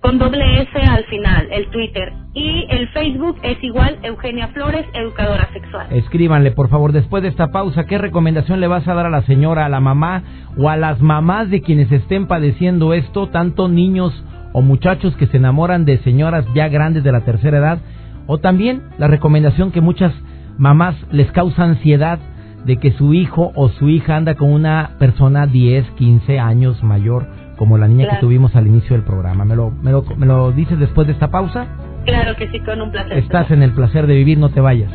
Con 0.00 0.18
doble 0.18 0.62
S 0.62 0.78
al 0.78 1.04
final, 1.06 1.48
el 1.50 1.68
Twitter. 1.70 2.12
Y 2.32 2.66
el 2.70 2.88
Facebook 2.90 3.36
es 3.42 3.62
igual, 3.64 3.98
Eugenia 4.02 4.48
Flores, 4.48 4.86
educadora 4.94 5.48
sexual. 5.52 5.86
Escríbanle, 5.90 6.52
por 6.52 6.68
favor, 6.68 6.92
después 6.92 7.22
de 7.22 7.30
esta 7.30 7.48
pausa, 7.48 7.84
¿qué 7.86 7.98
recomendación 7.98 8.60
le 8.60 8.68
vas 8.68 8.86
a 8.86 8.94
dar 8.94 9.06
a 9.06 9.10
la 9.10 9.22
señora, 9.22 9.66
a 9.66 9.68
la 9.68 9.80
mamá 9.80 10.22
o 10.56 10.68
a 10.68 10.76
las 10.76 11.00
mamás 11.00 11.50
de 11.50 11.62
quienes 11.62 11.90
estén 11.90 12.26
padeciendo 12.28 12.94
esto, 12.94 13.28
tanto 13.28 13.68
niños 13.68 14.12
o 14.52 14.62
muchachos 14.62 15.16
que 15.16 15.26
se 15.26 15.38
enamoran 15.38 15.84
de 15.84 15.98
señoras 15.98 16.46
ya 16.54 16.68
grandes 16.68 17.02
de 17.02 17.12
la 17.12 17.24
tercera 17.24 17.58
edad? 17.58 17.78
O 18.28 18.38
también 18.38 18.82
la 18.98 19.08
recomendación 19.08 19.72
que 19.72 19.80
muchas 19.80 20.12
mamás 20.58 20.94
les 21.10 21.30
causa 21.32 21.64
ansiedad 21.64 22.20
de 22.64 22.76
que 22.76 22.92
su 22.92 23.14
hijo 23.14 23.52
o 23.54 23.68
su 23.70 23.88
hija 23.88 24.16
anda 24.16 24.34
con 24.34 24.52
una 24.52 24.90
persona 24.98 25.46
10, 25.46 25.90
15 25.92 26.38
años 26.38 26.82
mayor, 26.82 27.26
como 27.58 27.76
la 27.76 27.88
niña 27.88 28.08
que 28.08 28.16
tuvimos 28.16 28.54
al 28.56 28.66
inicio 28.66 28.96
del 28.96 29.04
programa. 29.04 29.44
¿Me 29.44 29.56
lo, 29.56 29.70
me, 29.70 29.90
lo, 29.90 30.04
¿Me 30.16 30.26
lo 30.26 30.52
dices 30.52 30.78
después 30.78 31.06
de 31.06 31.12
esta 31.12 31.28
pausa? 31.30 31.66
Claro 32.04 32.36
que 32.36 32.48
sí, 32.50 32.60
con 32.60 32.80
un 32.80 32.90
placer. 32.90 33.18
Estás 33.18 33.50
en 33.50 33.62
el 33.62 33.72
placer 33.72 34.06
de 34.06 34.14
vivir, 34.14 34.38
no 34.38 34.48
te 34.48 34.60
vayas. 34.60 34.90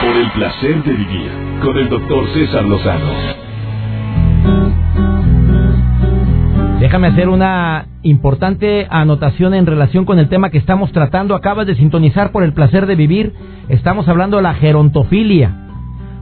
Por 0.00 0.16
el 0.16 0.30
placer 0.32 0.82
de 0.84 0.92
vivir 0.92 1.30
con 1.62 1.76
el 1.76 1.88
doctor 1.88 2.26
César 2.32 2.64
Lozano. 2.64 3.42
Déjame 6.80 7.06
hacer 7.06 7.28
una 7.28 7.86
importante 8.02 8.88
anotación 8.90 9.54
en 9.54 9.66
relación 9.66 10.04
con 10.04 10.18
el 10.18 10.28
tema 10.28 10.50
que 10.50 10.58
estamos 10.58 10.90
tratando. 10.90 11.36
Acabas 11.36 11.66
de 11.66 11.76
sintonizar 11.76 12.32
por 12.32 12.42
el 12.42 12.52
placer 12.54 12.86
de 12.86 12.96
vivir. 12.96 13.34
Estamos 13.68 14.08
hablando 14.08 14.38
de 14.38 14.42
la 14.42 14.54
gerontofilia. 14.54 15.54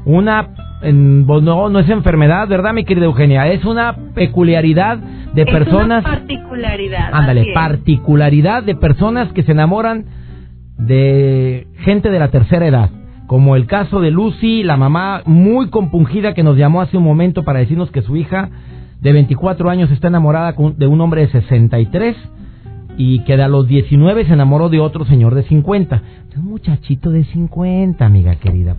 Una, 0.05 0.51
en- 0.83 1.25
pues 1.27 1.43
no, 1.43 1.69
no 1.69 1.79
es 1.79 1.89
enfermedad, 1.89 2.49
¿verdad, 2.49 2.73
mi 2.73 2.85
querida 2.85 3.05
Eugenia? 3.07 3.47
Es 3.49 3.65
una 3.65 3.95
peculiaridad 4.15 4.99
de 4.99 5.43
Es 5.43 5.49
personas. 5.51 6.05
una 6.05 6.15
particularidad. 6.17 7.11
Ándale, 7.13 7.47
particularidad 7.55 8.63
de 8.63 8.75
personas 8.75 9.33
que 9.33 9.43
se 9.43 9.53
enamoran 9.53 10.05
de 10.79 11.67
gente 11.81 12.11
de 12.11 12.19
la 12.19 12.29
tercera 12.29 12.67
edad. 12.67 12.91
Como 13.27 13.55
el 13.55 13.67
caso 13.67 14.01
de 14.01 14.11
Lucy, 14.11 14.63
la 14.63 14.77
mamá 14.77 15.23
muy 15.25 15.69
compungida 15.71 16.35
que 16.35 16.43
nos 16.43 16.57
llamó 16.57 16.81
hace 16.81 16.97
un 16.97 17.05
momento 17.05 17.45
para 17.45 17.61
decirnos 17.61 17.91
que 17.91 18.03
su 18.03 18.17
hija 18.17 18.49
de 19.01 19.13
24 19.13 19.71
años 19.71 19.91
está 19.91 20.09
enamorada 20.09 20.55
con- 20.55 20.77
de 20.77 20.87
un 20.87 21.01
hombre 21.01 21.23
de 21.23 21.29
63 21.33 22.17
y 23.03 23.21
que 23.21 23.33
a 23.33 23.49
los 23.49 23.67
19 23.67 24.27
se 24.27 24.35
enamoró 24.35 24.69
de 24.69 24.79
otro 24.79 25.07
señor 25.07 25.35
de 25.35 25.43
50. 25.45 26.03
De 26.35 26.39
un 26.39 26.45
muchachito 26.45 27.11
de 27.11 27.25
50, 27.25 28.05
amiga 28.05 28.35
querida. 28.35 28.77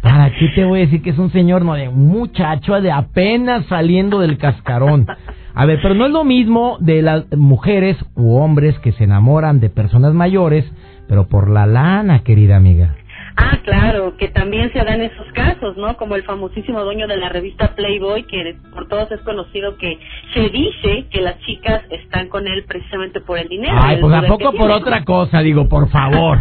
¿Para 0.00 0.30
qué 0.30 0.48
te 0.54 0.64
voy 0.64 0.78
a 0.78 0.84
decir 0.84 1.02
que 1.02 1.10
es 1.10 1.18
un 1.18 1.30
señor? 1.32 1.62
No, 1.62 1.74
de 1.74 1.86
un 1.86 2.08
muchacho 2.08 2.80
de 2.80 2.90
apenas 2.90 3.66
saliendo 3.66 4.20
del 4.20 4.38
cascarón. 4.38 5.06
A 5.52 5.66
ver, 5.66 5.80
pero 5.82 5.92
no 5.92 6.06
es 6.06 6.12
lo 6.12 6.24
mismo 6.24 6.78
de 6.80 7.02
las 7.02 7.30
mujeres 7.36 7.98
u 8.16 8.36
hombres 8.36 8.78
que 8.78 8.92
se 8.92 9.04
enamoran 9.04 9.60
de 9.60 9.68
personas 9.68 10.14
mayores, 10.14 10.64
pero 11.06 11.28
por 11.28 11.50
la 11.50 11.66
lana, 11.66 12.20
querida 12.20 12.56
amiga. 12.56 12.96
Ah, 13.36 13.58
claro, 13.64 14.16
que 14.18 14.28
también 14.28 14.72
se 14.72 14.78
dan 14.78 15.00
esos 15.00 15.26
casos, 15.32 15.76
¿no? 15.76 15.96
Como 15.96 16.16
el 16.16 16.22
famosísimo 16.22 16.82
dueño 16.84 17.06
de 17.06 17.16
la 17.16 17.30
revista 17.30 17.74
Playboy, 17.74 18.24
que 18.24 18.56
por 18.72 18.88
todos 18.88 19.10
es 19.10 19.20
conocido 19.20 19.76
que 19.78 19.98
se 20.32 20.48
dice 20.48 21.06
que 21.10 21.20
las 21.20 21.38
chicas 21.40 21.82
están 21.90 22.28
con 22.28 22.46
él 22.46 22.64
precisamente 22.66 23.20
por 23.20 23.38
el 23.38 23.48
dinero. 23.48 23.74
Ay, 23.78 23.98
pues 24.00 24.12
a 24.14 24.20
poder 24.22 24.30
que 24.38 24.44
poco 24.44 24.56
por 24.56 24.70
otra 24.70 25.04
cosa, 25.04 25.40
digo, 25.40 25.68
por 25.68 25.88
favor. 25.90 26.38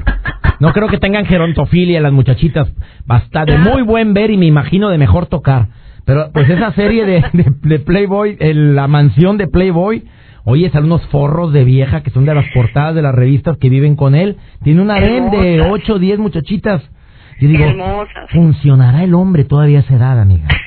No 0.60 0.72
creo 0.74 0.88
que 0.88 0.98
tengan 1.00 1.26
gerontofilia 1.26 2.00
las 2.02 2.12
muchachitas. 2.14 2.72
Basta 3.06 3.46
de 3.46 3.58
muy 3.58 3.82
buen 3.82 4.14
ver 4.14 4.30
y 4.32 4.38
me 4.38 4.46
imagino 4.46 4.90
de 4.90 4.98
mejor 4.98 5.26
tocar. 5.26 5.68
Pero 6.06 6.32
pues 6.34 6.50
esa 6.50 6.72
serie 6.74 7.06
de, 7.06 7.24
de- 7.34 7.54
de 7.62 7.80
Playboy, 7.80 8.38
el- 8.40 8.76
la 8.76 8.88
mansión 8.88 9.38
de 9.38 9.48
Playboy, 9.48 10.04
oye, 10.44 10.70
salen 10.70 10.86
unos 10.92 11.06
forros 11.08 11.52
de 11.54 11.64
vieja 11.64 12.02
que 12.04 12.10
son 12.12 12.26
de 12.26 12.34
las 12.36 12.46
portadas 12.54 12.96
de 12.96 13.02
las 13.02 13.14
revistas 13.16 13.58
que 13.58 13.70
viven 13.70 13.96
con 13.96 14.16
él. 14.16 14.38
Tiene 14.64 14.82
un 14.82 14.92
harén 14.92 15.30
de 15.32 15.56
Hermosas. 15.56 15.72
8 15.84 15.94
o 15.96 16.00
10 16.00 16.20
muchachitas. 16.20 16.82
Yo 17.40 17.48
digo, 17.48 17.64
Hermosas. 17.66 18.30
¿funcionará 18.32 19.04
el 19.04 19.14
hombre 19.16 19.44
todavía 19.46 19.80
a 19.80 19.82
esa 19.82 19.96
edad, 19.96 20.20
amiga? 20.20 20.48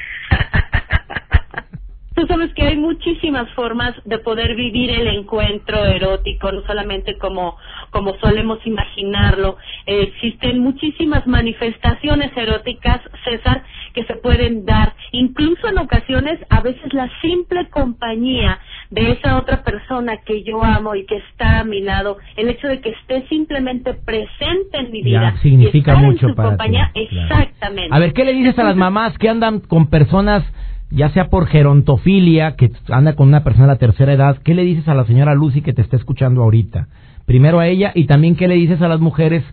Tú 2.14 2.27
sabes 2.29 2.55
que 2.55 2.62
hay 2.62 2.77
muchísimas 2.77 3.50
formas 3.55 3.92
de 4.05 4.18
poder 4.18 4.55
vivir 4.55 4.90
el 4.90 5.09
encuentro 5.09 5.85
erótico, 5.85 6.53
no 6.53 6.62
solamente 6.62 7.18
como, 7.18 7.57
como 7.90 8.14
solemos 8.18 8.64
imaginarlo. 8.64 9.57
Eh, 9.87 10.12
existen 10.12 10.61
muchísimas 10.61 11.27
manifestaciones 11.27 12.31
eróticas, 12.37 13.00
César, 13.24 13.64
que 13.94 14.05
se 14.05 14.14
pueden 14.14 14.64
dar. 14.64 14.94
Incluso 15.11 15.66
en 15.68 15.79
ocasiones, 15.79 16.38
a 16.50 16.61
veces 16.61 16.92
la 16.92 17.11
simple 17.20 17.68
compañía 17.70 18.61
de 18.90 19.12
esa 19.12 19.37
otra 19.37 19.64
persona 19.64 20.18
que 20.24 20.44
yo 20.44 20.62
amo 20.62 20.94
y 20.94 21.07
que 21.07 21.16
está 21.16 21.61
a 21.61 21.64
mi 21.64 21.81
lado, 21.81 22.18
el 22.37 22.48
hecho 22.48 22.68
de 22.68 22.81
que 22.81 22.90
esté 22.90 23.27
simplemente 23.29 23.94
presente 23.94 24.79
en 24.79 24.92
mi 24.92 25.03
vida. 25.03 25.33
Ya 25.35 25.42
significa 25.42 25.92
y 25.92 25.94
estar 25.94 25.98
mucho 25.98 26.27
en 26.27 26.31
su 26.31 26.37
para 26.37 26.50
ti, 26.50 26.57
compañía, 26.57 26.92
claro. 26.92 27.35
exactamente. 27.35 27.94
A 27.94 27.98
ver, 27.98 28.12
¿qué 28.12 28.24
le 28.24 28.35
dices 28.35 28.59
a 28.59 28.64
las 28.64 28.77
mamás 28.77 29.18
que 29.18 29.29
andan 29.29 29.61
con 29.61 29.88
personas, 29.88 30.44
ya 30.90 31.11
sea 31.11 31.29
por 31.29 31.47
gerontofilia, 31.47 32.57
que 32.57 32.70
anda 32.88 33.14
con 33.14 33.29
una 33.29 33.44
persona 33.44 33.66
de 33.66 33.73
la 33.75 33.79
tercera 33.79 34.12
edad? 34.12 34.38
¿Qué 34.44 34.55
le 34.55 34.62
dices 34.62 34.88
a 34.88 34.94
la 34.94 35.07
señora 35.07 35.35
Lucy 35.35 35.62
que 35.62 35.73
te 35.73 35.83
está 35.83 35.97
escuchando 35.97 36.42
ahorita? 36.42 36.88
Primero 37.27 37.61
a 37.61 37.68
ella 37.68 37.92
y 37.94 38.07
también 38.07 38.37
qué 38.37 38.49
le 38.49 38.55
dices 38.55 38.81
a 38.83 38.88
las 38.88 39.01
mujeres 39.01 39.44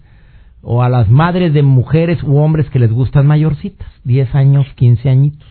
o 0.62 0.84
a 0.84 0.90
las 0.90 1.10
madres 1.10 1.54
de 1.54 1.64
mujeres 1.64 2.22
u 2.24 2.38
hombres 2.38 2.70
que 2.70 2.80
les 2.80 2.92
gustan 2.92 3.28
mayorcitas, 3.28 3.88
10 4.04 4.36
años, 4.36 4.68
15 4.76 5.10
añitos. 5.10 5.48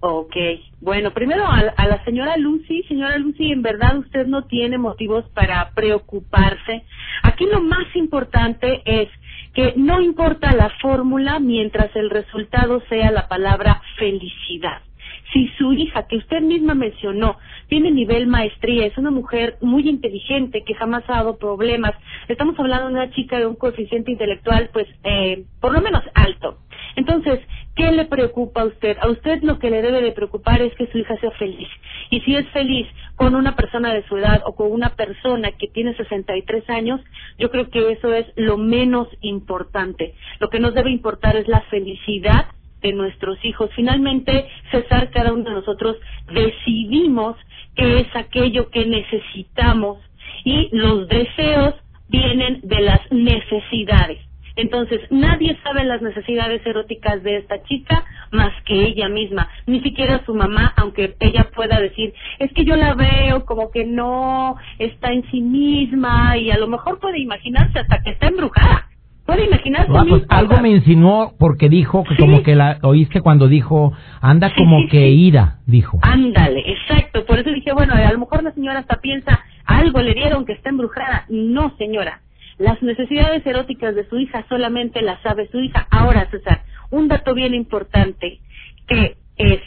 Ok, 0.00 0.36
bueno, 0.80 1.10
primero 1.12 1.46
a, 1.46 1.58
a 1.58 1.86
la 1.86 2.04
señora 2.04 2.36
Lucy, 2.36 2.82
señora 2.84 3.18
Lucy, 3.18 3.50
en 3.50 3.62
verdad 3.62 3.98
usted 3.98 4.26
no 4.26 4.44
tiene 4.44 4.78
motivos 4.78 5.24
para 5.30 5.70
preocuparse. 5.74 6.84
Aquí 7.22 7.46
lo 7.50 7.60
más 7.62 7.86
importante 7.96 8.82
es 8.84 9.08
que 9.54 9.72
no 9.76 10.02
importa 10.02 10.54
la 10.54 10.70
fórmula 10.82 11.40
mientras 11.40 11.94
el 11.96 12.10
resultado 12.10 12.82
sea 12.88 13.10
la 13.10 13.26
palabra 13.26 13.80
felicidad. 13.98 14.82
Si 15.32 15.48
su 15.58 15.72
hija, 15.72 16.06
que 16.06 16.16
usted 16.16 16.40
misma 16.40 16.74
mencionó, 16.74 17.36
tiene 17.68 17.90
nivel 17.90 18.26
maestría, 18.26 18.86
es 18.86 18.96
una 18.96 19.10
mujer 19.10 19.56
muy 19.60 19.88
inteligente 19.88 20.62
que 20.64 20.74
jamás 20.74 21.04
ha 21.08 21.16
dado 21.16 21.36
problemas, 21.36 21.94
estamos 22.28 22.58
hablando 22.58 22.88
de 22.88 22.94
una 22.94 23.10
chica 23.10 23.38
de 23.38 23.46
un 23.46 23.56
coeficiente 23.56 24.12
intelectual, 24.12 24.70
pues, 24.72 24.86
eh, 25.04 25.44
por 25.60 25.72
lo 25.72 25.80
menos 25.80 26.02
alto. 26.14 26.58
Entonces, 26.96 27.40
¿qué 27.74 27.92
le 27.92 28.06
preocupa 28.06 28.62
a 28.62 28.66
usted? 28.66 28.96
A 29.00 29.10
usted 29.10 29.42
lo 29.42 29.58
que 29.58 29.70
le 29.70 29.82
debe 29.82 30.00
de 30.00 30.12
preocupar 30.12 30.62
es 30.62 30.74
que 30.76 30.86
su 30.86 30.98
hija 30.98 31.16
sea 31.18 31.30
feliz. 31.32 31.68
Y 32.10 32.20
si 32.20 32.34
es 32.34 32.48
feliz 32.48 32.86
con 33.16 33.34
una 33.34 33.54
persona 33.54 33.92
de 33.92 34.02
su 34.08 34.16
edad 34.16 34.42
o 34.46 34.54
con 34.54 34.72
una 34.72 34.90
persona 34.94 35.52
que 35.52 35.68
tiene 35.68 35.94
63 35.94 36.68
años, 36.70 37.00
yo 37.38 37.50
creo 37.50 37.68
que 37.68 37.92
eso 37.92 38.12
es 38.12 38.26
lo 38.36 38.56
menos 38.56 39.08
importante. 39.20 40.14
Lo 40.40 40.48
que 40.48 40.60
nos 40.60 40.74
debe 40.74 40.90
importar 40.90 41.36
es 41.36 41.48
la 41.48 41.60
felicidad 41.62 42.46
de 42.82 42.92
nuestros 42.92 43.42
hijos. 43.44 43.70
Finalmente, 43.74 44.48
César, 44.70 45.10
cada 45.10 45.32
uno 45.32 45.44
de 45.44 45.50
nosotros 45.50 45.96
decidimos 46.32 47.36
qué 47.74 48.00
es 48.00 48.16
aquello 48.16 48.70
que 48.70 48.86
necesitamos 48.86 49.98
y 50.44 50.68
los 50.72 51.08
deseos 51.08 51.74
vienen 52.08 52.60
de 52.62 52.80
las 52.80 53.00
necesidades. 53.10 54.26
Entonces, 54.56 55.00
nadie 55.10 55.58
sabe 55.62 55.84
las 55.84 56.00
necesidades 56.00 56.64
eróticas 56.64 57.22
de 57.22 57.36
esta 57.36 57.62
chica 57.64 58.04
más 58.32 58.52
que 58.64 58.86
ella 58.86 59.08
misma, 59.08 59.48
ni 59.66 59.80
siquiera 59.82 60.24
su 60.24 60.34
mamá, 60.34 60.72
aunque 60.76 61.14
ella 61.20 61.50
pueda 61.54 61.78
decir, 61.78 62.14
es 62.38 62.50
que 62.54 62.64
yo 62.64 62.74
la 62.74 62.94
veo 62.94 63.44
como 63.44 63.70
que 63.70 63.84
no 63.84 64.56
está 64.78 65.12
en 65.12 65.30
sí 65.30 65.42
misma 65.42 66.38
y 66.38 66.50
a 66.50 66.58
lo 66.58 66.68
mejor 66.68 66.98
puede 67.00 67.18
imaginarse 67.20 67.78
hasta 67.78 68.00
que 68.02 68.10
está 68.10 68.28
embrujada. 68.28 68.88
Puede 69.26 69.46
imaginarse. 69.46 69.92
Ah, 69.92 70.04
pues 70.08 70.22
algo 70.28 70.56
me 70.58 70.70
insinuó 70.70 71.34
porque 71.36 71.68
dijo 71.68 72.04
que 72.04 72.16
como 72.16 72.44
que 72.44 72.54
la 72.54 72.78
oíste 72.82 73.20
cuando 73.20 73.48
dijo 73.48 73.92
anda 74.20 74.54
como 74.54 74.82
sí, 74.82 74.88
que 74.88 75.08
ira, 75.10 75.58
dijo. 75.66 75.98
Ándale, 76.02 76.60
exacto. 76.60 77.26
Por 77.26 77.40
eso 77.40 77.50
dije, 77.50 77.72
bueno, 77.72 77.94
a 77.94 78.12
lo 78.12 78.20
mejor 78.20 78.44
la 78.44 78.52
señora 78.52 78.78
hasta 78.78 79.00
piensa, 79.00 79.40
algo 79.64 80.00
le 80.00 80.14
dieron 80.14 80.46
que 80.46 80.52
está 80.52 80.70
embrujada. 80.70 81.24
No, 81.28 81.74
señora. 81.76 82.20
Las 82.58 82.80
necesidades 82.82 83.44
eróticas 83.44 83.94
de 83.94 84.08
su 84.08 84.18
hija 84.18 84.46
solamente 84.48 85.02
las 85.02 85.20
sabe 85.22 85.48
su 85.50 85.60
hija. 85.60 85.88
Ahora, 85.90 86.28
César, 86.30 86.62
un 86.90 87.08
dato 87.08 87.34
bien 87.34 87.52
importante 87.52 88.38
que 88.86 89.16
es, 89.36 89.60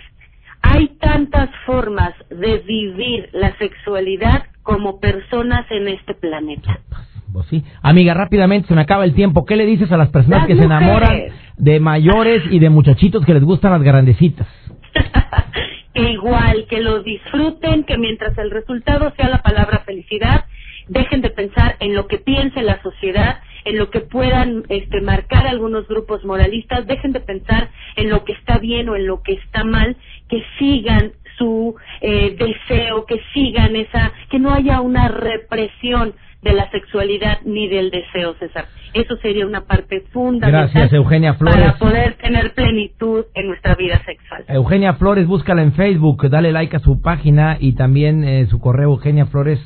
hay 0.61 0.87
tantas 0.99 1.49
formas 1.65 2.13
de 2.29 2.59
vivir 2.59 3.29
la 3.33 3.55
sexualidad 3.57 4.45
como 4.63 4.99
personas 4.99 5.65
en 5.69 5.89
este 5.89 6.13
planeta. 6.15 6.79
Pues 7.31 7.47
sí. 7.47 7.63
Amiga, 7.81 8.13
rápidamente 8.13 8.67
se 8.67 8.75
me 8.75 8.81
acaba 8.81 9.05
el 9.05 9.13
tiempo. 9.13 9.45
¿Qué 9.45 9.55
le 9.55 9.65
dices 9.65 9.91
a 9.91 9.97
las 9.97 10.09
personas 10.09 10.39
Las 10.39 10.47
que 10.47 10.55
se 10.55 10.63
enamoran 10.63 11.19
de 11.57 11.79
mayores 11.79 12.43
y 12.49 12.59
de 12.59 12.69
muchachitos 12.69 13.25
que 13.25 13.33
les 13.33 13.43
gustan 13.43 13.71
las 13.71 13.83
grandecitas? 13.83 14.47
que 15.93 16.01
igual, 16.11 16.65
que 16.69 16.81
lo 16.81 17.03
disfruten, 17.03 17.83
que 17.83 17.97
mientras 17.97 18.37
el 18.37 18.51
resultado 18.51 19.13
sea 19.15 19.29
la 19.29 19.41
palabra 19.41 19.83
felicidad, 19.85 20.45
dejen 20.87 21.21
de 21.21 21.29
pensar 21.29 21.75
en 21.79 21.93
lo 21.95 22.07
que 22.07 22.17
piense 22.17 22.61
la 22.61 22.81
sociedad, 22.81 23.39
en 23.65 23.77
lo 23.77 23.89
que 23.89 23.99
puedan 23.99 24.63
este, 24.69 25.01
marcar 25.01 25.45
algunos 25.47 25.87
grupos 25.87 26.25
moralistas, 26.25 26.87
dejen 26.87 27.11
de 27.11 27.19
pensar 27.19 27.69
en 27.95 28.09
lo 28.09 28.23
que 28.23 28.33
está 28.33 28.57
bien 28.57 28.89
o 28.89 28.95
en 28.95 29.05
lo 29.05 29.21
que 29.21 29.33
está 29.33 29.63
mal, 29.63 29.95
que 30.27 30.43
sigan 30.57 31.11
su 31.37 31.75
eh, 32.01 32.35
deseo, 32.37 33.05
que 33.05 33.21
sigan 33.33 33.75
esa, 33.75 34.11
que 34.29 34.39
no 34.39 34.53
haya 34.53 34.81
una 34.81 35.07
represión 35.07 36.13
de 36.41 36.53
la 36.53 36.69
sexualidad 36.71 37.39
ni 37.45 37.67
del 37.67 37.91
deseo, 37.91 38.33
César. 38.35 38.65
Eso 38.93 39.17
sería 39.17 39.45
una 39.45 39.61
parte 39.61 40.01
fundamental 40.11 40.69
Gracias, 40.71 40.93
Eugenia 40.93 41.33
Flores. 41.35 41.57
para 41.59 41.77
poder 41.77 42.13
tener 42.15 42.53
plenitud 42.53 43.25
en 43.35 43.47
nuestra 43.47 43.75
vida 43.75 44.01
sexual. 44.05 44.45
Eugenia 44.47 44.93
Flores, 44.93 45.27
búscala 45.27 45.61
en 45.61 45.73
Facebook, 45.73 46.29
dale 46.29 46.51
like 46.51 46.75
a 46.77 46.79
su 46.79 47.01
página 47.01 47.57
y 47.59 47.73
también 47.73 48.23
eh, 48.23 48.47
su 48.49 48.59
correo 48.59 48.91
Eugenia 48.93 49.25
Flores. 49.25 49.59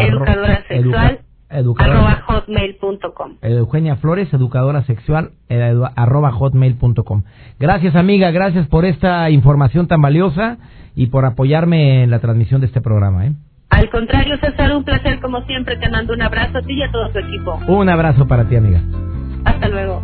educadora 0.00 0.62
sexual 0.68 1.20
educa- 1.50 1.84
educadora- 1.84 1.94
arroba 1.98 2.22
hotmail.com. 2.26 3.32
Eugenia 3.42 3.96
Flores, 3.96 4.32
educadora 4.32 4.82
sexual, 4.84 5.30
eh, 5.48 5.58
edu- 5.72 5.90
arroba 5.96 6.30
hotmail.com. 6.32 7.22
Gracias 7.58 7.94
amiga, 7.96 8.30
gracias 8.30 8.66
por 8.68 8.84
esta 8.84 9.30
información 9.30 9.86
tan 9.88 10.00
valiosa 10.00 10.58
y 10.94 11.06
por 11.08 11.24
apoyarme 11.24 12.02
en 12.04 12.10
la 12.10 12.20
transmisión 12.20 12.60
de 12.60 12.66
este 12.68 12.80
programa. 12.80 13.26
¿eh? 13.26 13.32
Al 13.74 13.90
contrario, 13.90 14.36
César, 14.38 14.74
un 14.76 14.84
placer 14.84 15.18
como 15.20 15.42
siempre. 15.42 15.76
Te 15.76 15.90
mando 15.90 16.14
un 16.14 16.22
abrazo 16.22 16.58
a 16.58 16.62
ti 16.62 16.74
y 16.74 16.82
a 16.84 16.92
todo 16.92 17.08
tu 17.08 17.18
equipo. 17.18 17.58
Un 17.66 17.88
abrazo 17.88 18.24
para 18.26 18.44
ti 18.44 18.54
amiga. 18.54 18.80
Hasta 19.44 19.68
luego. 19.68 20.00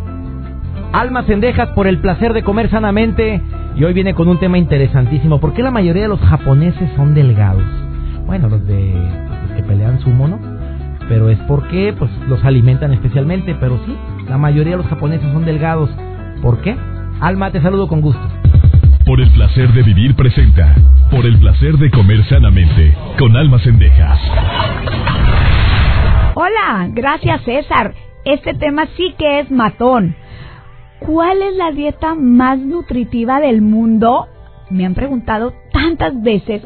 Almas 0.91 1.25
Cendejas 1.25 1.69
por 1.69 1.87
el 1.87 1.99
placer 1.99 2.33
de 2.33 2.43
comer 2.43 2.69
sanamente 2.69 3.41
y 3.77 3.83
hoy 3.85 3.93
viene 3.93 4.13
con 4.13 4.27
un 4.27 4.39
tema 4.39 4.57
interesantísimo. 4.57 5.39
¿Por 5.39 5.53
qué 5.53 5.63
la 5.63 5.71
mayoría 5.71 6.03
de 6.03 6.09
los 6.09 6.19
japoneses 6.19 6.89
son 6.97 7.13
delgados? 7.13 7.63
Bueno, 8.25 8.49
los 8.49 8.67
de 8.67 8.93
los 8.93 9.51
que 9.55 9.63
pelean 9.63 10.01
sumo, 10.01 10.27
¿no? 10.27 10.39
Pero 11.07 11.29
es 11.29 11.39
porque 11.47 11.95
pues 11.97 12.11
los 12.27 12.43
alimentan 12.43 12.91
especialmente, 12.91 13.55
pero 13.57 13.79
sí, 13.85 13.95
la 14.27 14.37
mayoría 14.37 14.71
de 14.71 14.83
los 14.83 14.87
japoneses 14.87 15.31
son 15.31 15.45
delgados. 15.45 15.89
¿Por 16.41 16.61
qué? 16.61 16.75
Alma, 17.21 17.51
te 17.51 17.61
saludo 17.61 17.87
con 17.87 18.01
gusto. 18.01 18.40
Por 19.11 19.19
el 19.19 19.29
placer 19.31 19.73
de 19.73 19.83
vivir 19.83 20.15
presenta. 20.15 20.73
Por 21.11 21.25
el 21.25 21.37
placer 21.37 21.73
de 21.73 21.91
comer 21.91 22.23
sanamente. 22.29 22.95
Con 23.19 23.35
almas 23.35 23.61
cendejas. 23.61 24.17
Hola, 26.33 26.87
gracias 26.93 27.41
César. 27.41 27.93
Este 28.23 28.53
tema 28.53 28.85
sí 28.95 29.13
que 29.17 29.41
es 29.41 29.51
matón. 29.51 30.15
¿Cuál 30.99 31.41
es 31.41 31.57
la 31.57 31.71
dieta 31.71 32.15
más 32.15 32.57
nutritiva 32.59 33.41
del 33.41 33.61
mundo? 33.61 34.27
Me 34.69 34.85
han 34.85 34.93
preguntado 34.93 35.51
tantas 35.73 36.13
veces. 36.21 36.65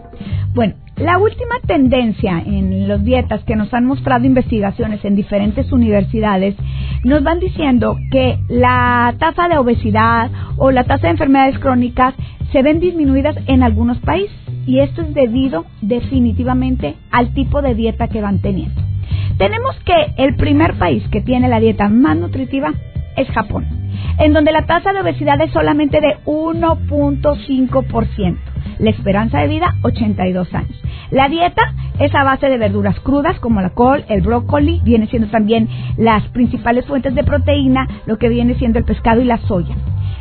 Bueno, 0.54 0.76
la 0.98 1.18
última 1.18 1.56
tendencia 1.66 2.44
en 2.46 2.88
las 2.88 3.04
dietas 3.04 3.44
que 3.44 3.58
nos 3.58 3.74
han 3.74 3.86
mostrado 3.86 4.24
investigaciones 4.26 5.04
en 5.04 5.16
diferentes 5.16 5.70
universidades 5.74 6.56
nos 7.04 7.22
van 7.22 7.40
diciendo 7.42 7.98
que 8.12 8.38
la 8.48 9.14
tasa 9.20 9.50
de 9.50 9.58
obesidad 9.58 10.30
o 10.58 10.72
la 10.72 10.86
tasa 10.86 11.08
de 11.08 11.12
enfermedades 11.12 11.60
crónicas 11.60 12.14
se 12.52 12.62
ven 12.62 12.80
disminuidas 12.80 13.36
en 13.48 13.64
algunos 13.64 13.98
países 14.00 14.36
y 14.66 14.80
esto 14.80 15.02
es 15.02 15.14
debido 15.14 15.66
definitivamente 15.82 16.96
al 17.12 17.34
tipo 17.34 17.62
de 17.62 17.76
dieta 17.76 18.08
que 18.08 18.22
van 18.22 18.40
teniendo. 18.40 18.82
Tenemos 19.38 19.76
que 19.86 20.24
el 20.24 20.36
primer 20.36 20.78
país 20.78 21.04
que 21.12 21.22
tiene 21.22 21.50
la 21.50 21.60
dieta 21.60 21.90
más 21.90 22.18
nutritiva 22.18 22.74
es 23.18 23.28
Japón, 23.30 23.66
en 24.20 24.34
donde 24.34 24.52
la 24.52 24.66
tasa 24.66 24.94
de 24.94 25.02
obesidad 25.02 25.40
es 25.42 25.52
solamente 25.52 26.00
de 26.02 26.18
1.5%. 26.26 28.38
La 28.80 28.90
esperanza 28.90 29.40
de 29.40 29.48
vida, 29.48 29.76
82 29.84 30.54
años. 30.54 30.82
La 31.12 31.30
dieta 31.30 31.74
es 32.00 32.14
a 32.14 32.24
base 32.24 32.48
de 32.48 32.58
verduras 32.58 33.00
crudas 33.00 33.40
como 33.40 33.62
la 33.62 33.70
col, 33.70 34.04
el 34.10 34.22
brócoli, 34.22 34.82
viene 34.84 35.08
siendo 35.08 35.30
también 35.30 35.70
las 35.98 36.28
principales 36.30 36.86
fuentes 36.86 37.16
de 37.16 37.24
proteína, 37.24 37.88
lo 38.06 38.18
que 38.18 38.30
viene 38.30 38.56
siendo 38.56 38.80
el 38.80 38.86
pescado 38.86 39.22
y 39.22 39.26
la 39.26 39.38
soya. 39.38 39.76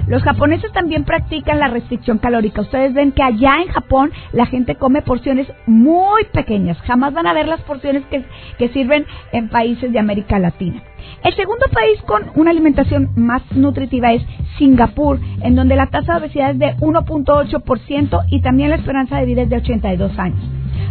Los 0.06 0.22
japoneses 0.22 0.70
también 0.72 1.04
practican 1.04 1.58
la 1.58 1.68
restricción 1.68 2.18
calórica. 2.18 2.60
Ustedes 2.60 2.92
ven 2.92 3.12
que 3.12 3.22
allá 3.22 3.62
en 3.62 3.68
Japón 3.68 4.12
la 4.32 4.46
gente 4.46 4.74
come 4.74 5.02
porciones 5.02 5.46
muy 5.66 6.24
pequeñas. 6.32 6.78
Jamás 6.82 7.14
van 7.14 7.26
a 7.26 7.32
ver 7.32 7.48
las 7.48 7.60
porciones 7.62 8.04
que, 8.10 8.24
que 8.58 8.68
sirven 8.68 9.06
en 9.32 9.48
países 9.48 9.92
de 9.92 9.98
América 9.98 10.38
Latina. 10.38 10.82
El 11.22 11.34
segundo 11.34 11.66
país 11.72 12.00
con 12.02 12.30
una 12.34 12.50
alimentación 12.50 13.10
más 13.16 13.42
nutritiva 13.52 14.12
es 14.12 14.22
Singapur, 14.58 15.18
en 15.42 15.54
donde 15.54 15.76
la 15.76 15.86
tasa 15.86 16.14
de 16.14 16.20
obesidad 16.20 16.50
es 16.50 16.58
de 16.58 16.76
1.8% 16.76 18.24
y 18.30 18.40
también 18.42 18.70
la 18.70 18.76
esperanza 18.76 19.18
de 19.18 19.26
vida 19.26 19.42
es 19.42 19.48
de 19.48 19.56
82 19.56 20.18
años. 20.18 20.40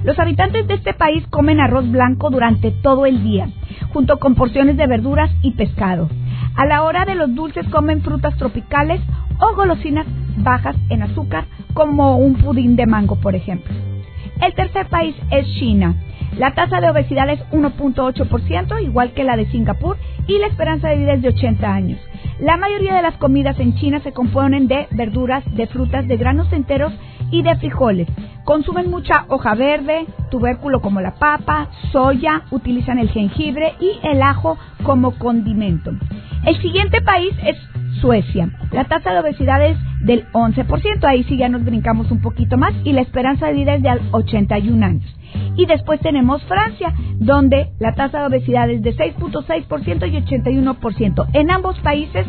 Los 0.04 0.20
habitantes 0.20 0.68
de 0.68 0.74
este 0.76 0.94
país 0.94 1.26
comen 1.30 1.60
arroz 1.60 1.90
blanco 1.90 2.30
durante 2.30 2.72
todo 2.72 3.06
el 3.06 3.24
día, 3.24 3.48
junto 3.94 4.20
con 4.20 4.36
porciones 4.36 4.76
de 4.76 4.88
verduras 4.88 5.32
y 5.42 5.52
pescado. 5.52 6.10
A 6.56 6.66
la 6.66 6.84
hora 6.84 7.06
de 7.06 7.16
los 7.16 7.34
dulces 7.34 7.68
comen 7.70 8.02
frutas 8.02 8.36
tropicales 8.38 9.02
o 9.40 9.56
golosinas 9.56 10.06
bajas 10.38 10.76
en 10.90 11.04
azúcar, 11.04 11.46
como 11.74 12.18
un 12.18 12.36
pudín 12.36 12.76
de 12.76 12.86
mango, 12.86 13.16
por 13.16 13.36
ejemplo. 13.36 13.74
El 14.42 14.54
tercer 14.54 14.88
país 14.88 15.16
es 15.32 15.48
China. 15.60 15.96
La 16.38 16.54
tasa 16.54 16.82
de 16.82 16.90
obesidad 16.90 17.30
es 17.30 17.40
1.8%, 17.52 18.84
igual 18.84 19.14
que 19.14 19.24
la 19.24 19.38
de 19.38 19.46
Singapur, 19.52 19.98
y 20.28 20.40
la 20.40 20.48
esperanza 20.48 20.90
de 20.90 20.98
vida 20.98 21.14
es 21.14 21.22
de 21.22 21.30
80 21.30 21.74
años. 21.74 22.00
La 22.40 22.58
mayoría 22.58 22.96
de 22.96 23.02
las 23.04 23.18
comidas 23.18 23.60
en 23.60 23.76
China 23.76 24.00
se 24.04 24.12
componen 24.12 24.68
de 24.68 24.88
verduras, 24.92 25.44
de 25.54 25.68
frutas, 25.68 26.08
de 26.08 26.18
granos 26.18 26.52
enteros 26.52 26.92
y 27.30 27.44
de 27.44 27.56
frijoles. 27.56 28.08
Consumen 28.44 28.90
mucha 28.90 29.26
hoja 29.30 29.54
verde, 29.54 30.06
tubérculo 30.30 30.82
como 30.82 31.00
la 31.00 31.16
papa, 31.16 31.70
soya, 31.92 32.42
utilizan 32.52 32.98
el 33.00 33.10
jengibre 33.10 33.74
y 33.80 34.00
el 34.06 34.22
ajo 34.22 34.58
como 34.84 35.12
condimento. 35.18 35.92
El 36.46 36.62
siguiente 36.62 37.02
país 37.02 37.34
es 37.46 37.58
Suecia. 38.02 38.50
La 38.72 38.84
tasa 38.84 39.14
de 39.14 39.20
obesidad 39.20 39.66
es 39.66 39.78
del 40.02 40.26
11%, 40.34 41.06
ahí 41.06 41.24
sí 41.24 41.38
ya 41.38 41.48
nos 41.48 41.64
brincamos 41.64 42.12
un 42.12 42.22
poquito 42.22 42.58
más, 42.58 42.74
y 42.84 42.92
la 42.92 43.02
esperanza 43.02 43.48
de 43.48 43.54
vida 43.54 43.76
es 43.76 43.82
de 43.82 43.90
81 44.12 44.86
años. 44.86 45.16
Y 45.56 45.66
después 45.66 46.02
tenemos 46.02 46.44
Francia, 46.44 46.94
donde 47.16 47.70
la 47.80 47.94
tasa 47.94 48.20
de 48.20 48.26
obesidad 48.26 48.70
es 48.70 48.82
de 48.82 48.94
6.6% 48.94 50.12
y 50.12 50.38
81%. 50.38 51.28
En 51.32 51.50
ambos 51.50 51.80
países, 51.80 52.26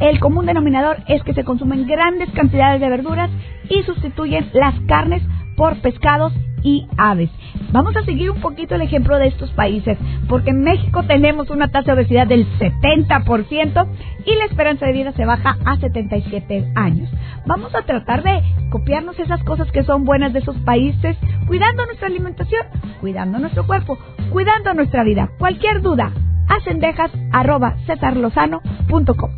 el 0.00 0.18
común 0.18 0.46
denominador 0.46 0.96
es 1.06 1.22
que 1.22 1.34
se 1.34 1.44
consumen 1.44 1.86
grandes 1.86 2.30
cantidades 2.30 2.80
de 2.80 2.88
verduras 2.88 3.30
y 3.68 3.82
sustituyen 3.84 4.50
las 4.54 4.74
carnes 4.88 5.22
por 5.56 5.80
pescados 5.82 6.32
y 6.64 6.88
aves. 6.96 7.30
Vamos 7.72 7.96
a 7.96 8.04
seguir 8.04 8.30
un 8.30 8.40
poquito 8.40 8.74
el 8.74 8.82
ejemplo 8.82 9.18
de 9.18 9.28
estos 9.28 9.50
países, 9.52 9.96
porque 10.28 10.50
en 10.50 10.62
México 10.62 11.02
tenemos 11.04 11.48
una 11.50 11.68
tasa 11.68 11.94
de 11.94 12.02
obesidad 12.02 12.26
del 12.26 12.46
70% 12.58 13.86
y 14.26 14.34
la 14.36 14.44
esperanza 14.44 14.86
de 14.86 14.92
vida 14.92 15.12
se 15.12 15.24
baja 15.24 15.56
a 15.64 15.76
77 15.78 16.72
años. 16.74 17.10
Vamos 17.46 17.74
a 17.74 17.82
tratar 17.82 18.22
de 18.22 18.42
copiarnos 18.70 19.18
esas 19.18 19.42
cosas 19.44 19.70
que 19.72 19.84
son 19.84 20.04
buenas 20.04 20.32
de 20.32 20.40
esos 20.40 20.56
países, 20.58 21.16
cuidando 21.46 21.86
nuestra 21.86 22.08
alimentación, 22.08 22.66
cuidando 23.00 23.38
nuestro 23.38 23.66
cuerpo, 23.66 23.98
cuidando 24.30 24.74
nuestra 24.74 25.02
vida. 25.02 25.30
Cualquier 25.38 25.80
duda, 25.80 26.12
acendejas 26.48 27.10
arroba 27.32 27.76
cesarlozano.com. 27.86 29.30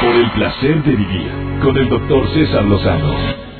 Por 0.00 0.14
el 0.14 0.30
placer 0.32 0.82
de 0.84 0.96
vivir. 0.96 1.30
Con 1.62 1.76
el 1.76 1.88
doctor 1.88 2.28
César 2.34 2.64
Lozano. 2.64 3.53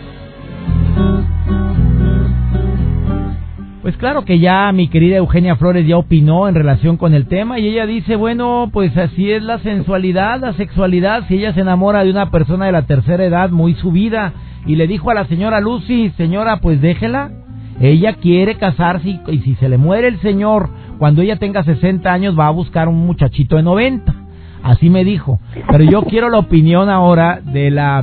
Pues 3.84 3.98
claro 3.98 4.24
que 4.24 4.38
ya 4.38 4.72
mi 4.72 4.88
querida 4.88 5.18
Eugenia 5.18 5.56
Flores 5.56 5.86
ya 5.86 5.98
opinó 5.98 6.48
en 6.48 6.54
relación 6.54 6.96
con 6.96 7.12
el 7.12 7.26
tema 7.26 7.58
y 7.58 7.68
ella 7.68 7.84
dice, 7.84 8.16
bueno, 8.16 8.70
pues 8.72 8.96
así 8.96 9.30
es 9.30 9.42
la 9.42 9.58
sensualidad, 9.58 10.40
la 10.40 10.54
sexualidad, 10.54 11.28
si 11.28 11.34
ella 11.34 11.52
se 11.52 11.60
enamora 11.60 12.02
de 12.02 12.10
una 12.10 12.30
persona 12.30 12.64
de 12.64 12.72
la 12.72 12.86
tercera 12.86 13.26
edad 13.26 13.50
muy 13.50 13.74
subida 13.74 14.32
y 14.64 14.76
le 14.76 14.86
dijo 14.86 15.10
a 15.10 15.14
la 15.14 15.26
señora 15.26 15.60
Lucy, 15.60 16.10
señora, 16.16 16.60
pues 16.62 16.80
déjela, 16.80 17.30
ella 17.78 18.14
quiere 18.14 18.54
casarse 18.54 19.20
y, 19.28 19.38
si 19.40 19.54
se 19.56 19.68
le 19.68 19.76
muere 19.76 20.08
el 20.08 20.18
señor 20.20 20.70
cuando 20.98 21.20
ella 21.20 21.36
tenga 21.36 21.62
60 21.62 22.10
años 22.10 22.38
va 22.38 22.46
a 22.46 22.52
buscar 22.52 22.88
un 22.88 23.04
muchachito 23.04 23.56
de 23.56 23.64
90. 23.64 24.14
Así 24.62 24.88
me 24.88 25.04
dijo. 25.04 25.40
Pero 25.70 25.84
yo 25.84 26.04
quiero 26.04 26.30
la 26.30 26.38
opinión 26.38 26.88
ahora 26.88 27.42
de 27.44 27.70
la 27.70 28.02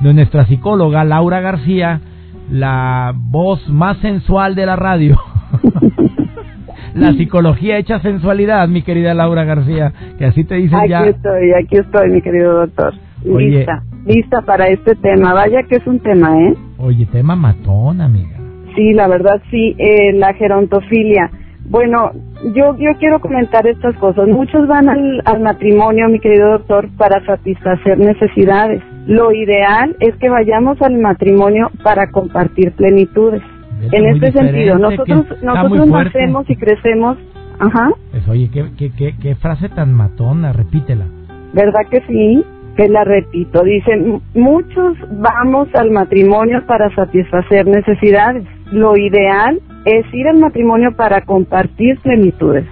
de 0.00 0.14
nuestra 0.14 0.46
psicóloga 0.46 1.04
Laura 1.04 1.40
García, 1.40 2.00
la 2.50 3.12
voz 3.14 3.68
más 3.68 3.98
sensual 3.98 4.54
de 4.54 4.66
la 4.66 4.76
radio. 4.76 5.16
la 6.94 7.12
psicología 7.12 7.78
hecha 7.78 8.00
sensualidad, 8.00 8.68
mi 8.68 8.82
querida 8.82 9.14
Laura 9.14 9.44
García, 9.44 9.92
que 10.18 10.24
así 10.24 10.44
te 10.44 10.56
dicen 10.56 10.80
ya. 10.88 11.00
Aquí 11.00 11.10
estoy, 11.10 11.52
aquí 11.52 11.76
estoy, 11.76 12.10
mi 12.10 12.22
querido 12.22 12.54
doctor. 12.54 12.94
lista, 13.24 13.82
lista 14.06 14.42
para 14.42 14.68
este 14.68 14.94
tema. 14.96 15.34
Vaya 15.34 15.62
que 15.68 15.76
es 15.76 15.86
un 15.86 16.00
tema, 16.00 16.38
¿eh? 16.40 16.54
Oye, 16.78 17.06
tema 17.06 17.36
matón, 17.36 18.00
amiga. 18.00 18.36
Sí, 18.74 18.92
la 18.92 19.08
verdad 19.08 19.40
sí, 19.50 19.74
eh, 19.78 20.12
la 20.14 20.34
gerontofilia. 20.34 21.30
Bueno, 21.68 22.12
yo, 22.54 22.76
yo 22.78 22.90
quiero 22.98 23.20
comentar 23.20 23.66
estas 23.66 23.94
cosas. 23.96 24.28
Muchos 24.28 24.66
van 24.68 24.88
al, 24.88 25.22
al 25.24 25.40
matrimonio, 25.40 26.08
mi 26.08 26.18
querido 26.20 26.52
doctor, 26.52 26.88
para 26.96 27.24
satisfacer 27.26 27.98
necesidades. 27.98 28.82
Lo 29.08 29.32
ideal 29.32 29.96
es 30.00 30.14
que 30.16 30.28
vayamos 30.28 30.80
al 30.82 30.98
matrimonio 30.98 31.70
para 31.82 32.10
compartir 32.10 32.72
plenitudes. 32.72 33.42
en 33.90 34.06
este 34.06 34.32
sentido, 34.32 34.76
nosotros, 34.78 35.24
nosotros 35.42 35.88
nacemos 35.88 36.44
y 36.50 36.56
crecemos. 36.56 37.16
Ajá. 37.58 37.90
Pues, 38.10 38.28
oye, 38.28 38.50
¿qué, 38.52 38.66
qué, 38.76 38.90
qué, 38.90 39.14
qué 39.20 39.34
frase 39.34 39.70
tan 39.70 39.94
matona, 39.94 40.52
repítela. 40.52 41.06
¿Verdad 41.54 41.88
que 41.90 42.02
sí? 42.06 42.44
Que 42.76 42.86
la 42.88 43.02
repito. 43.04 43.64
Dicen, 43.64 44.20
muchos 44.34 44.98
vamos 45.10 45.68
al 45.74 45.90
matrimonio 45.90 46.66
para 46.66 46.94
satisfacer 46.94 47.66
necesidades. 47.66 48.44
Lo 48.72 48.94
ideal 48.94 49.58
es 49.86 50.04
ir 50.12 50.28
al 50.28 50.38
matrimonio 50.38 50.94
para 50.94 51.22
compartir 51.22 51.98
plenitudes. 52.00 52.66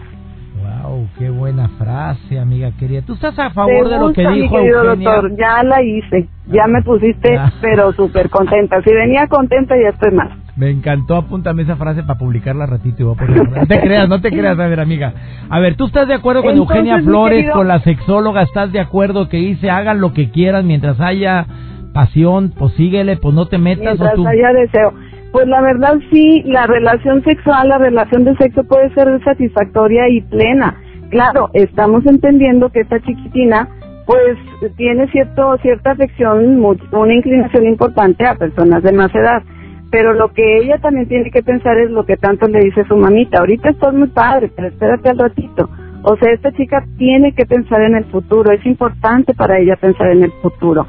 Wow, 0.87 1.09
qué 1.18 1.31
buena 1.31 1.68
frase, 1.68 2.38
amiga 2.38 2.70
querida. 2.79 3.03
¿Tú 3.03 3.14
estás 3.14 3.37
a 3.38 3.51
favor 3.51 3.88
de 3.88 3.99
lo 3.99 4.12
que 4.12 4.27
dijo 4.29 4.59
mi 4.59 4.68
doctor, 4.68 5.37
ya 5.37 5.62
la 5.64 5.83
hice, 5.83 6.29
ya 6.46 6.66
me 6.68 6.81
pusiste, 6.83 7.37
pero 7.61 7.92
súper 7.92 8.31
contenta. 8.31 8.81
Si 8.83 8.94
venía 8.94 9.27
contenta, 9.27 9.75
ya 9.77 9.88
estoy 9.88 10.12
más. 10.12 10.31
Me 10.57 10.70
encantó, 10.70 11.16
apúntame 11.16 11.62
esa 11.62 11.77
frase 11.77 12.03
para 12.05 12.18
publicarla 12.18 12.66
ratito 12.66 13.03
y 13.03 13.05
voy 13.05 13.14
a 13.14 13.18
ponerla. 13.18 13.61
No 13.61 13.66
te 13.66 13.81
creas, 13.81 14.09
no 14.09 14.20
te 14.20 14.31
creas, 14.31 14.59
a 14.59 14.68
ver, 14.68 14.79
amiga. 14.79 15.12
A 15.51 15.59
ver, 15.59 15.75
¿tú 15.75 15.87
estás 15.87 16.07
de 16.07 16.14
acuerdo 16.14 16.42
con 16.42 16.57
Eugenia 16.57 17.01
Flores, 17.01 17.51
con 17.51 17.66
la 17.66 17.81
sexóloga? 17.81 18.42
¿Estás 18.42 18.70
de 18.70 18.79
acuerdo 18.79 19.29
que 19.29 19.38
dice 19.38 19.70
hagan 19.70 20.01
lo 20.01 20.12
que 20.12 20.31
quieran 20.31 20.68
mientras 20.68 21.01
haya 21.01 21.46
pasión? 21.94 22.53
Pues 22.57 22.75
síguele, 22.75 23.16
pues 23.16 23.35
no 23.35 23.46
te 23.46 23.59
metas. 23.59 23.85
Mientras 23.85 24.12
o 24.12 24.16
tú... 24.16 24.27
haya 24.29 24.53
deseo. 24.53 24.94
Pues 25.32 25.46
la 25.48 25.60
verdad 25.60 25.98
sí, 26.10 26.42
la 26.46 26.66
relación 26.66 27.22
sexual, 27.24 27.68
la 27.68 27.78
relación 27.78 28.24
de 28.24 28.36
sexo 28.36 28.64
puede 28.64 28.92
ser 28.94 29.22
satisfactoria 29.24 30.08
y 30.08 30.22
plena. 30.22 30.76
Claro, 31.10 31.50
estamos 31.52 32.06
entendiendo 32.06 32.70
que 32.70 32.80
esta 32.80 33.00
chiquitina 33.00 33.68
pues 34.06 34.38
tiene 34.76 35.08
cierto 35.10 35.56
cierta 35.58 35.90
afección, 35.90 36.64
una 36.92 37.14
inclinación 37.14 37.66
importante 37.66 38.24
a 38.24 38.36
personas 38.36 38.82
de 38.82 38.92
más 38.92 39.14
edad. 39.14 39.42
Pero 39.90 40.14
lo 40.14 40.32
que 40.32 40.58
ella 40.58 40.78
también 40.78 41.08
tiene 41.08 41.30
que 41.30 41.42
pensar 41.42 41.78
es 41.78 41.90
lo 41.90 42.04
que 42.04 42.16
tanto 42.16 42.48
le 42.48 42.60
dice 42.60 42.84
su 42.88 42.96
mamita. 42.96 43.38
Ahorita 43.38 43.70
estás 43.70 43.94
muy 43.94 44.08
padre, 44.08 44.50
pero 44.54 44.68
espérate 44.68 45.10
al 45.10 45.18
ratito. 45.18 45.68
O 46.02 46.16
sea, 46.16 46.32
esta 46.32 46.52
chica 46.52 46.84
tiene 46.98 47.32
que 47.32 47.46
pensar 47.46 47.82
en 47.82 47.96
el 47.96 48.04
futuro. 48.06 48.52
Es 48.52 48.64
importante 48.64 49.34
para 49.34 49.58
ella 49.58 49.76
pensar 49.76 50.10
en 50.10 50.24
el 50.24 50.32
futuro 50.42 50.86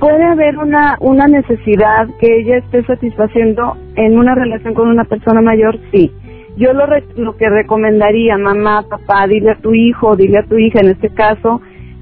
puede 0.00 0.24
haber 0.24 0.56
una, 0.56 0.96
una 1.00 1.28
necesidad 1.28 2.08
que 2.18 2.38
ella 2.40 2.56
esté 2.56 2.82
satisfaciendo 2.84 3.76
en 3.96 4.18
una 4.18 4.34
relación 4.34 4.74
con 4.74 4.88
una 4.88 5.04
persona 5.04 5.42
mayor, 5.42 5.78
sí. 5.92 6.10
Yo 6.56 6.72
lo, 6.72 6.86
lo 7.16 7.36
que 7.36 7.48
recomendaría, 7.48 8.36
mamá, 8.38 8.82
papá, 8.88 9.26
dile 9.28 9.52
a 9.52 9.60
tu 9.60 9.74
hijo, 9.74 10.16
dile 10.16 10.38
a 10.38 10.46
tu 10.46 10.58
hija, 10.58 10.80
en 10.80 10.88
este 10.88 11.10
caso, 11.10 11.60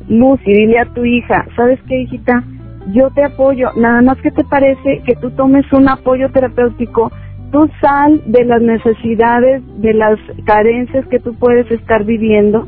Lucy, 0.08 0.52
dile 0.52 0.78
a 0.78 0.87
tu 0.87 1.04
hija, 1.04 1.44
¿sabes 1.56 1.78
qué, 1.88 2.02
hijita? 2.02 2.44
Yo 2.92 3.11
te 3.11 3.24
apoyo, 3.24 3.70
nada 3.76 4.00
más 4.00 4.16
que 4.22 4.30
te 4.30 4.44
parece 4.44 5.02
que 5.04 5.14
tú 5.16 5.30
tomes 5.32 5.70
un 5.72 5.88
apoyo 5.88 6.30
terapéutico, 6.30 7.11
tú 7.50 7.68
sal 7.80 8.22
de 8.26 8.44
las 8.44 8.62
necesidades, 8.62 9.62
de 9.82 9.92
las 9.92 10.18
carencias 10.44 11.06
que 11.08 11.18
tú 11.18 11.34
puedes 11.34 11.70
estar 11.70 12.04
viviendo, 12.04 12.66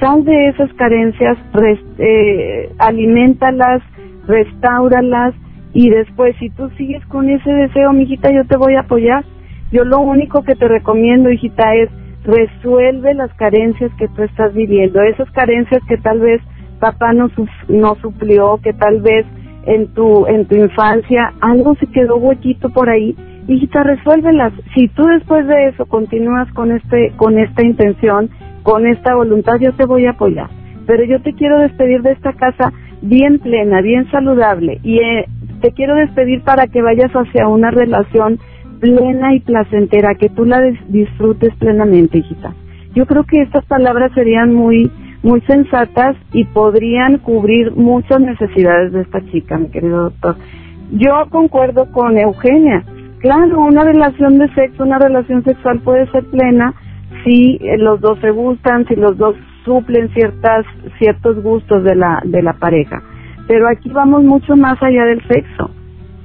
sal 0.00 0.24
de 0.24 0.48
esas 0.48 0.72
carencias, 0.74 1.38
eh, 1.98 2.70
alimentalas, 2.78 3.82
restauralas 4.26 5.34
y 5.72 5.90
después 5.90 6.34
si 6.38 6.50
tú 6.50 6.70
sigues 6.76 7.04
con 7.06 7.28
ese 7.28 7.52
deseo, 7.52 7.92
mijita, 7.92 8.32
yo 8.32 8.44
te 8.46 8.56
voy 8.56 8.74
a 8.74 8.80
apoyar. 8.80 9.24
Yo 9.72 9.84
lo 9.84 9.98
único 9.98 10.42
que 10.42 10.54
te 10.54 10.68
recomiendo, 10.68 11.30
hijita, 11.30 11.74
es 11.74 11.90
resuelve 12.24 13.14
las 13.14 13.32
carencias 13.34 13.90
que 13.98 14.08
tú 14.08 14.22
estás 14.22 14.52
viviendo, 14.54 15.00
esas 15.02 15.30
carencias 15.30 15.82
que 15.88 15.96
tal 15.98 16.20
vez 16.20 16.40
papá 16.80 17.12
no, 17.12 17.30
no 17.68 17.94
suplió, 17.96 18.58
que 18.62 18.72
tal 18.72 19.00
vez 19.00 19.26
en 19.66 19.88
tu 19.94 20.26
en 20.26 20.46
tu 20.46 20.56
infancia 20.56 21.32
algo 21.40 21.74
se 21.76 21.86
quedó 21.88 22.16
huequito 22.16 22.70
por 22.70 22.88
ahí, 22.88 23.16
hijita, 23.48 23.82
resuélvelas. 23.82 24.52
Si 24.74 24.88
tú 24.88 25.04
después 25.04 25.46
de 25.46 25.68
eso 25.68 25.86
continúas 25.86 26.50
con 26.52 26.72
este 26.72 27.12
con 27.16 27.38
esta 27.38 27.64
intención, 27.64 28.30
con 28.62 28.86
esta 28.86 29.14
voluntad, 29.14 29.54
yo 29.60 29.72
te 29.74 29.86
voy 29.86 30.06
a 30.06 30.10
apoyar. 30.10 30.48
Pero 30.86 31.04
yo 31.04 31.20
te 31.20 31.32
quiero 31.32 31.58
despedir 31.60 32.02
de 32.02 32.12
esta 32.12 32.32
casa 32.32 32.72
bien 33.02 33.38
plena, 33.38 33.80
bien 33.80 34.10
saludable 34.10 34.80
y 34.82 34.98
eh, 34.98 35.26
te 35.60 35.72
quiero 35.72 35.94
despedir 35.94 36.42
para 36.42 36.66
que 36.66 36.82
vayas 36.82 37.10
hacia 37.12 37.48
una 37.48 37.70
relación 37.70 38.38
plena 38.80 39.34
y 39.34 39.40
placentera, 39.40 40.14
que 40.14 40.28
tú 40.28 40.44
la 40.44 40.60
disfrutes 40.88 41.54
plenamente, 41.56 42.18
hijita. 42.18 42.54
Yo 42.94 43.06
creo 43.06 43.24
que 43.24 43.42
estas 43.42 43.64
palabras 43.66 44.12
serían 44.14 44.54
muy 44.54 44.90
muy 45.22 45.40
sensatas 45.40 46.16
y 46.32 46.44
podrían 46.44 47.18
cubrir 47.18 47.72
muchas 47.72 48.20
necesidades 48.20 48.92
de 48.92 49.00
esta 49.00 49.20
chica, 49.32 49.58
mi 49.58 49.68
querido 49.70 50.04
doctor. 50.04 50.36
Yo 50.92 51.26
concuerdo 51.30 51.90
con 51.90 52.16
Eugenia. 52.16 52.84
Claro, 53.18 53.62
una 53.62 53.82
relación 53.82 54.38
de 54.38 54.48
sexo, 54.54 54.84
una 54.84 55.00
relación 55.00 55.42
sexual 55.42 55.80
puede 55.80 56.08
ser 56.12 56.24
plena 56.26 56.74
si 57.24 57.58
eh, 57.60 57.76
los 57.78 58.00
dos 58.00 58.20
se 58.20 58.30
gustan, 58.30 58.86
si 58.86 58.94
los 58.94 59.18
dos 59.18 59.34
suplen 59.66 60.08
ciertas 60.14 60.64
ciertos 60.98 61.42
gustos 61.42 61.84
de 61.84 61.94
la 61.94 62.22
de 62.24 62.40
la 62.40 62.54
pareja. 62.54 63.02
Pero 63.46 63.68
aquí 63.68 63.90
vamos 63.90 64.22
mucho 64.22 64.56
más 64.56 64.82
allá 64.82 65.04
del 65.04 65.20
sexo. 65.28 65.70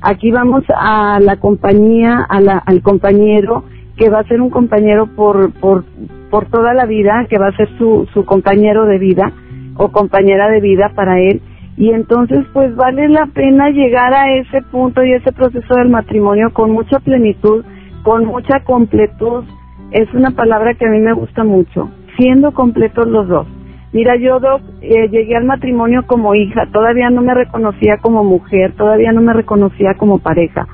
Aquí 0.02 0.32
vamos 0.32 0.64
a 0.74 1.20
la 1.20 1.36
compañía 1.36 2.26
al 2.30 2.82
compañero 2.82 3.66
que 3.98 4.10
va 4.10 4.20
a 4.20 4.28
ser 4.28 4.40
un 4.40 4.50
compañero 4.50 5.08
por 5.08 5.52
por 5.60 5.84
por 6.30 6.46
toda 6.46 6.74
la 6.74 6.86
vida 6.86 7.26
que 7.30 7.38
va 7.38 7.48
a 7.48 7.58
ser 7.58 7.68
su 7.78 8.08
su 8.14 8.24
compañero 8.24 8.86
de 8.86 8.98
vida 8.98 9.34
o 9.76 9.90
compañera 9.90 10.50
de 10.50 10.62
vida 10.62 10.92
para 10.96 11.20
él. 11.20 11.42
Y 11.78 11.90
entonces 11.92 12.46
pues 12.54 12.76
vale 12.76 13.10
la 13.10 13.26
pena 13.28 13.70
llegar 13.70 14.14
a 14.14 14.36
ese 14.36 14.62
punto 14.72 15.04
y 15.04 15.14
ese 15.14 15.32
proceso 15.32 15.76
del 15.76 15.90
matrimonio 15.90 16.52
con 16.54 16.72
mucha 16.72 17.00
plenitud 17.00 17.66
con 18.04 18.26
mucha 18.26 18.62
completud. 18.64 19.44
Es 19.92 20.12
una 20.14 20.32
palabra 20.32 20.74
que 20.74 20.86
a 20.86 20.90
mí 20.90 21.00
me 21.00 21.14
gusta 21.14 21.44
mucho 21.44 21.92
siendo 22.18 22.52
completos 22.52 23.08
los 23.08 23.28
dos. 23.28 23.48
Mira, 23.94 24.16
yo 24.16 24.40
Doc, 24.40 24.62
eh, 24.82 25.10
llegué 25.10 25.36
al 25.36 25.44
matrimonio 25.44 26.04
como 26.08 26.34
hija, 26.34 26.66
todavía 26.72 27.10
no 27.10 27.22
me 27.22 27.34
reconocía 27.34 27.98
como 27.98 28.24
mujer, 28.24 28.74
todavía 28.78 29.12
no 29.12 29.22
me 29.22 29.34
reconocía 29.34 29.96
como 29.96 30.20
pareja. 30.20 30.66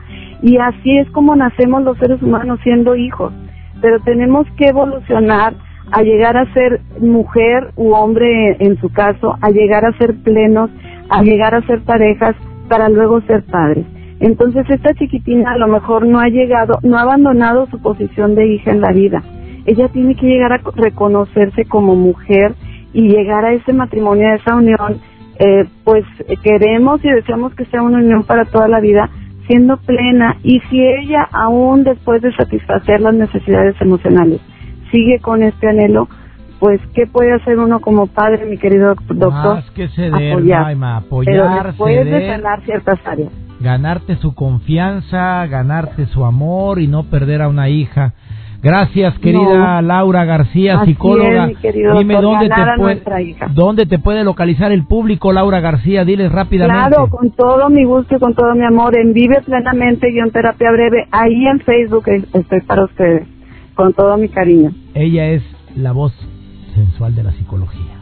Y 0.44 0.58
así 0.58 0.98
es 1.00 1.10
como 1.10 1.36
nacemos 1.36 1.84
los 1.84 1.98
seres 1.98 2.22
humanos 2.22 2.60
siendo 2.62 2.96
hijos. 2.96 3.34
Pero 3.82 4.00
tenemos 4.02 4.46
que 4.56 4.66
evolucionar 4.66 5.56
a 5.92 6.04
llegar 6.04 6.38
a 6.38 6.54
ser 6.54 6.82
mujer 7.00 7.72
u 7.76 7.94
hombre 7.94 8.56
en 8.60 8.80
su 8.80 8.90
caso, 8.90 9.36
a 9.42 9.50
llegar 9.50 9.86
a 9.86 9.98
ser 9.98 10.16
plenos, 10.24 10.70
a 11.10 11.24
llegar 11.24 11.56
a 11.56 11.66
ser 11.66 11.82
parejas 11.82 12.36
para 12.70 12.88
luego 12.88 13.22
ser 13.22 13.44
padres. 13.46 13.86
Entonces 14.20 14.70
esta 14.70 14.94
chiquitina 14.94 15.54
a 15.54 15.58
lo 15.58 15.68
mejor 15.68 16.06
no 16.06 16.20
ha 16.20 16.28
llegado, 16.28 16.78
no 16.84 16.98
ha 16.98 17.02
abandonado 17.02 17.66
su 17.68 17.82
posición 17.82 18.36
de 18.36 18.46
hija 18.48 18.72
en 18.72 18.82
la 18.82 18.92
vida 18.92 19.24
ella 19.68 19.90
tiene 19.90 20.16
que 20.16 20.26
llegar 20.26 20.54
a 20.54 20.62
reconocerse 20.76 21.66
como 21.66 21.96
mujer 21.96 22.56
y 22.94 23.10
llegar 23.10 23.46
a 23.46 23.54
ese 23.54 23.74
matrimonio, 23.74 24.28
a 24.28 24.36
esa 24.36 24.56
unión, 24.56 25.00
eh, 25.40 25.66
pues 25.84 26.04
queremos 26.42 27.04
y 27.04 27.10
deseamos 27.10 27.54
que 27.54 27.66
sea 27.66 27.84
una 27.84 28.00
unión 28.00 28.24
para 28.24 28.46
toda 28.46 28.68
la 28.68 28.80
vida, 28.80 29.10
siendo 29.46 29.78
plena 29.78 30.38
y 30.42 30.62
si 30.70 30.82
ella 30.82 31.28
aún 31.32 31.84
después 31.84 32.22
de 32.22 32.34
satisfacer 32.34 33.02
las 33.02 33.14
necesidades 33.14 33.76
emocionales 33.80 34.42
sigue 34.92 35.20
con 35.20 35.44
este 35.44 35.68
anhelo, 35.68 36.08
pues 36.60 36.82
qué 36.94 37.06
puede 37.06 37.34
hacer 37.34 37.60
uno 37.60 37.82
como 37.82 38.08
padre, 38.08 38.46
mi 38.46 38.58
querido 38.58 38.96
doctor, 39.10 39.32
Más 39.32 39.70
que 39.72 39.90
ceder, 39.90 40.32
apoyar, 40.34 40.76
apoyar 40.96 41.36
pero 41.36 41.64
después 41.66 42.06
de 42.06 42.28
sanar 42.28 42.62
ciertas 42.64 43.00
áreas. 43.06 43.32
ganarte 43.60 44.16
su 44.16 44.34
confianza, 44.34 45.46
ganarte 45.48 46.06
su 46.08 46.26
amor 46.26 46.80
y 46.80 46.88
no 46.88 47.04
perder 47.04 47.42
a 47.42 47.50
una 47.50 47.70
hija. 47.70 48.14
Gracias, 48.68 49.18
querida 49.20 49.82
Laura 49.82 50.26
García, 50.26 50.82
Así 50.82 50.92
psicóloga. 50.92 51.48
es, 51.48 51.62
Dime 51.74 52.16
doctor, 52.16 52.22
dónde 52.22 52.50
te, 52.50 52.78
puede, 52.78 53.02
dónde 53.54 53.86
te 53.86 53.98
puede 54.00 54.24
localizar 54.26 54.74
el 54.74 54.86
público, 54.86 55.32
Laura 55.32 55.62
García. 55.62 56.04
Diles 56.04 56.30
rápidamente. 56.34 56.90
Claro, 56.90 57.10
con 57.10 57.32
todo 57.32 57.70
mi 57.70 57.86
gusto 57.86 58.18
y 58.18 58.20
con 58.20 58.34
todo 58.36 58.54
mi 58.56 58.66
amor, 58.66 58.98
en 58.98 59.14
Vive 59.14 59.42
Plenamente 59.46 60.12
guion 60.12 60.32
terapia 60.32 60.70
breve, 60.72 61.08
ahí 61.12 61.48
en 61.48 61.62
Facebook 61.62 62.04
es- 62.08 62.26
estoy 62.36 62.60
para 62.62 62.84
ustedes, 62.84 63.26
con 63.74 63.94
todo 63.94 64.18
mi 64.18 64.28
cariño. 64.28 64.72
Ella 64.94 65.28
es 65.28 65.44
la 65.78 65.94
voz 65.94 66.12
sensual 66.76 67.16
de 67.16 67.24
la 67.24 67.32
psicología. 67.32 67.94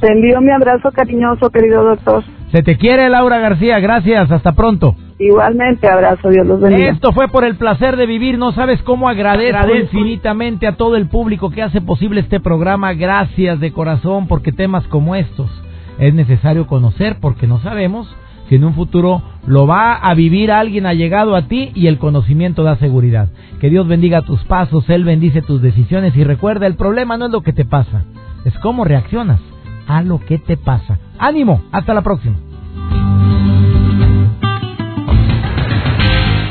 Te 0.00 0.12
envío 0.12 0.40
mi 0.40 0.50
abrazo 0.50 0.90
cariñoso, 0.90 1.48
querido 1.50 1.84
doctor. 1.84 2.24
Se 2.50 2.62
te 2.62 2.76
quiere, 2.76 3.08
Laura 3.08 3.38
García. 3.38 3.78
Gracias. 3.78 4.30
Hasta 4.30 4.52
pronto. 4.52 4.94
Igualmente, 5.18 5.88
abrazo, 5.88 6.28
Dios 6.28 6.46
los 6.46 6.60
bendiga. 6.60 6.90
Esto 6.90 7.12
fue 7.12 7.28
por 7.28 7.44
el 7.44 7.56
placer 7.56 7.96
de 7.96 8.06
vivir. 8.06 8.38
No 8.38 8.52
sabes 8.52 8.82
cómo 8.82 9.08
agradezco 9.08 9.74
infinitamente 9.74 10.66
a 10.66 10.76
todo 10.76 10.96
el 10.96 11.08
público 11.08 11.50
que 11.50 11.62
hace 11.62 11.80
posible 11.80 12.20
este 12.20 12.40
programa. 12.40 12.92
Gracias 12.92 13.58
de 13.60 13.72
corazón 13.72 14.28
porque 14.28 14.52
temas 14.52 14.86
como 14.88 15.14
estos 15.14 15.50
es 15.98 16.12
necesario 16.12 16.66
conocer 16.66 17.16
porque 17.20 17.46
no 17.46 17.60
sabemos 17.60 18.14
si 18.48 18.56
en 18.56 18.64
un 18.64 18.74
futuro 18.74 19.22
lo 19.46 19.66
va 19.66 19.94
a 19.94 20.14
vivir 20.14 20.52
alguien 20.52 20.86
allegado 20.86 21.34
a 21.34 21.48
ti 21.48 21.72
y 21.74 21.86
el 21.86 21.98
conocimiento 21.98 22.62
da 22.62 22.76
seguridad. 22.76 23.28
Que 23.60 23.70
Dios 23.70 23.88
bendiga 23.88 24.22
tus 24.22 24.44
pasos, 24.44 24.88
Él 24.90 25.04
bendice 25.04 25.42
tus 25.42 25.62
decisiones 25.62 26.14
y 26.16 26.24
recuerda, 26.24 26.66
el 26.66 26.76
problema 26.76 27.16
no 27.16 27.26
es 27.26 27.32
lo 27.32 27.40
que 27.40 27.52
te 27.52 27.64
pasa, 27.64 28.04
es 28.44 28.56
cómo 28.58 28.84
reaccionas 28.84 29.40
a 29.88 30.02
lo 30.02 30.20
que 30.20 30.38
te 30.38 30.56
pasa. 30.56 30.98
Ánimo, 31.18 31.62
hasta 31.72 31.94
la 31.94 32.02
próxima. 32.02 32.36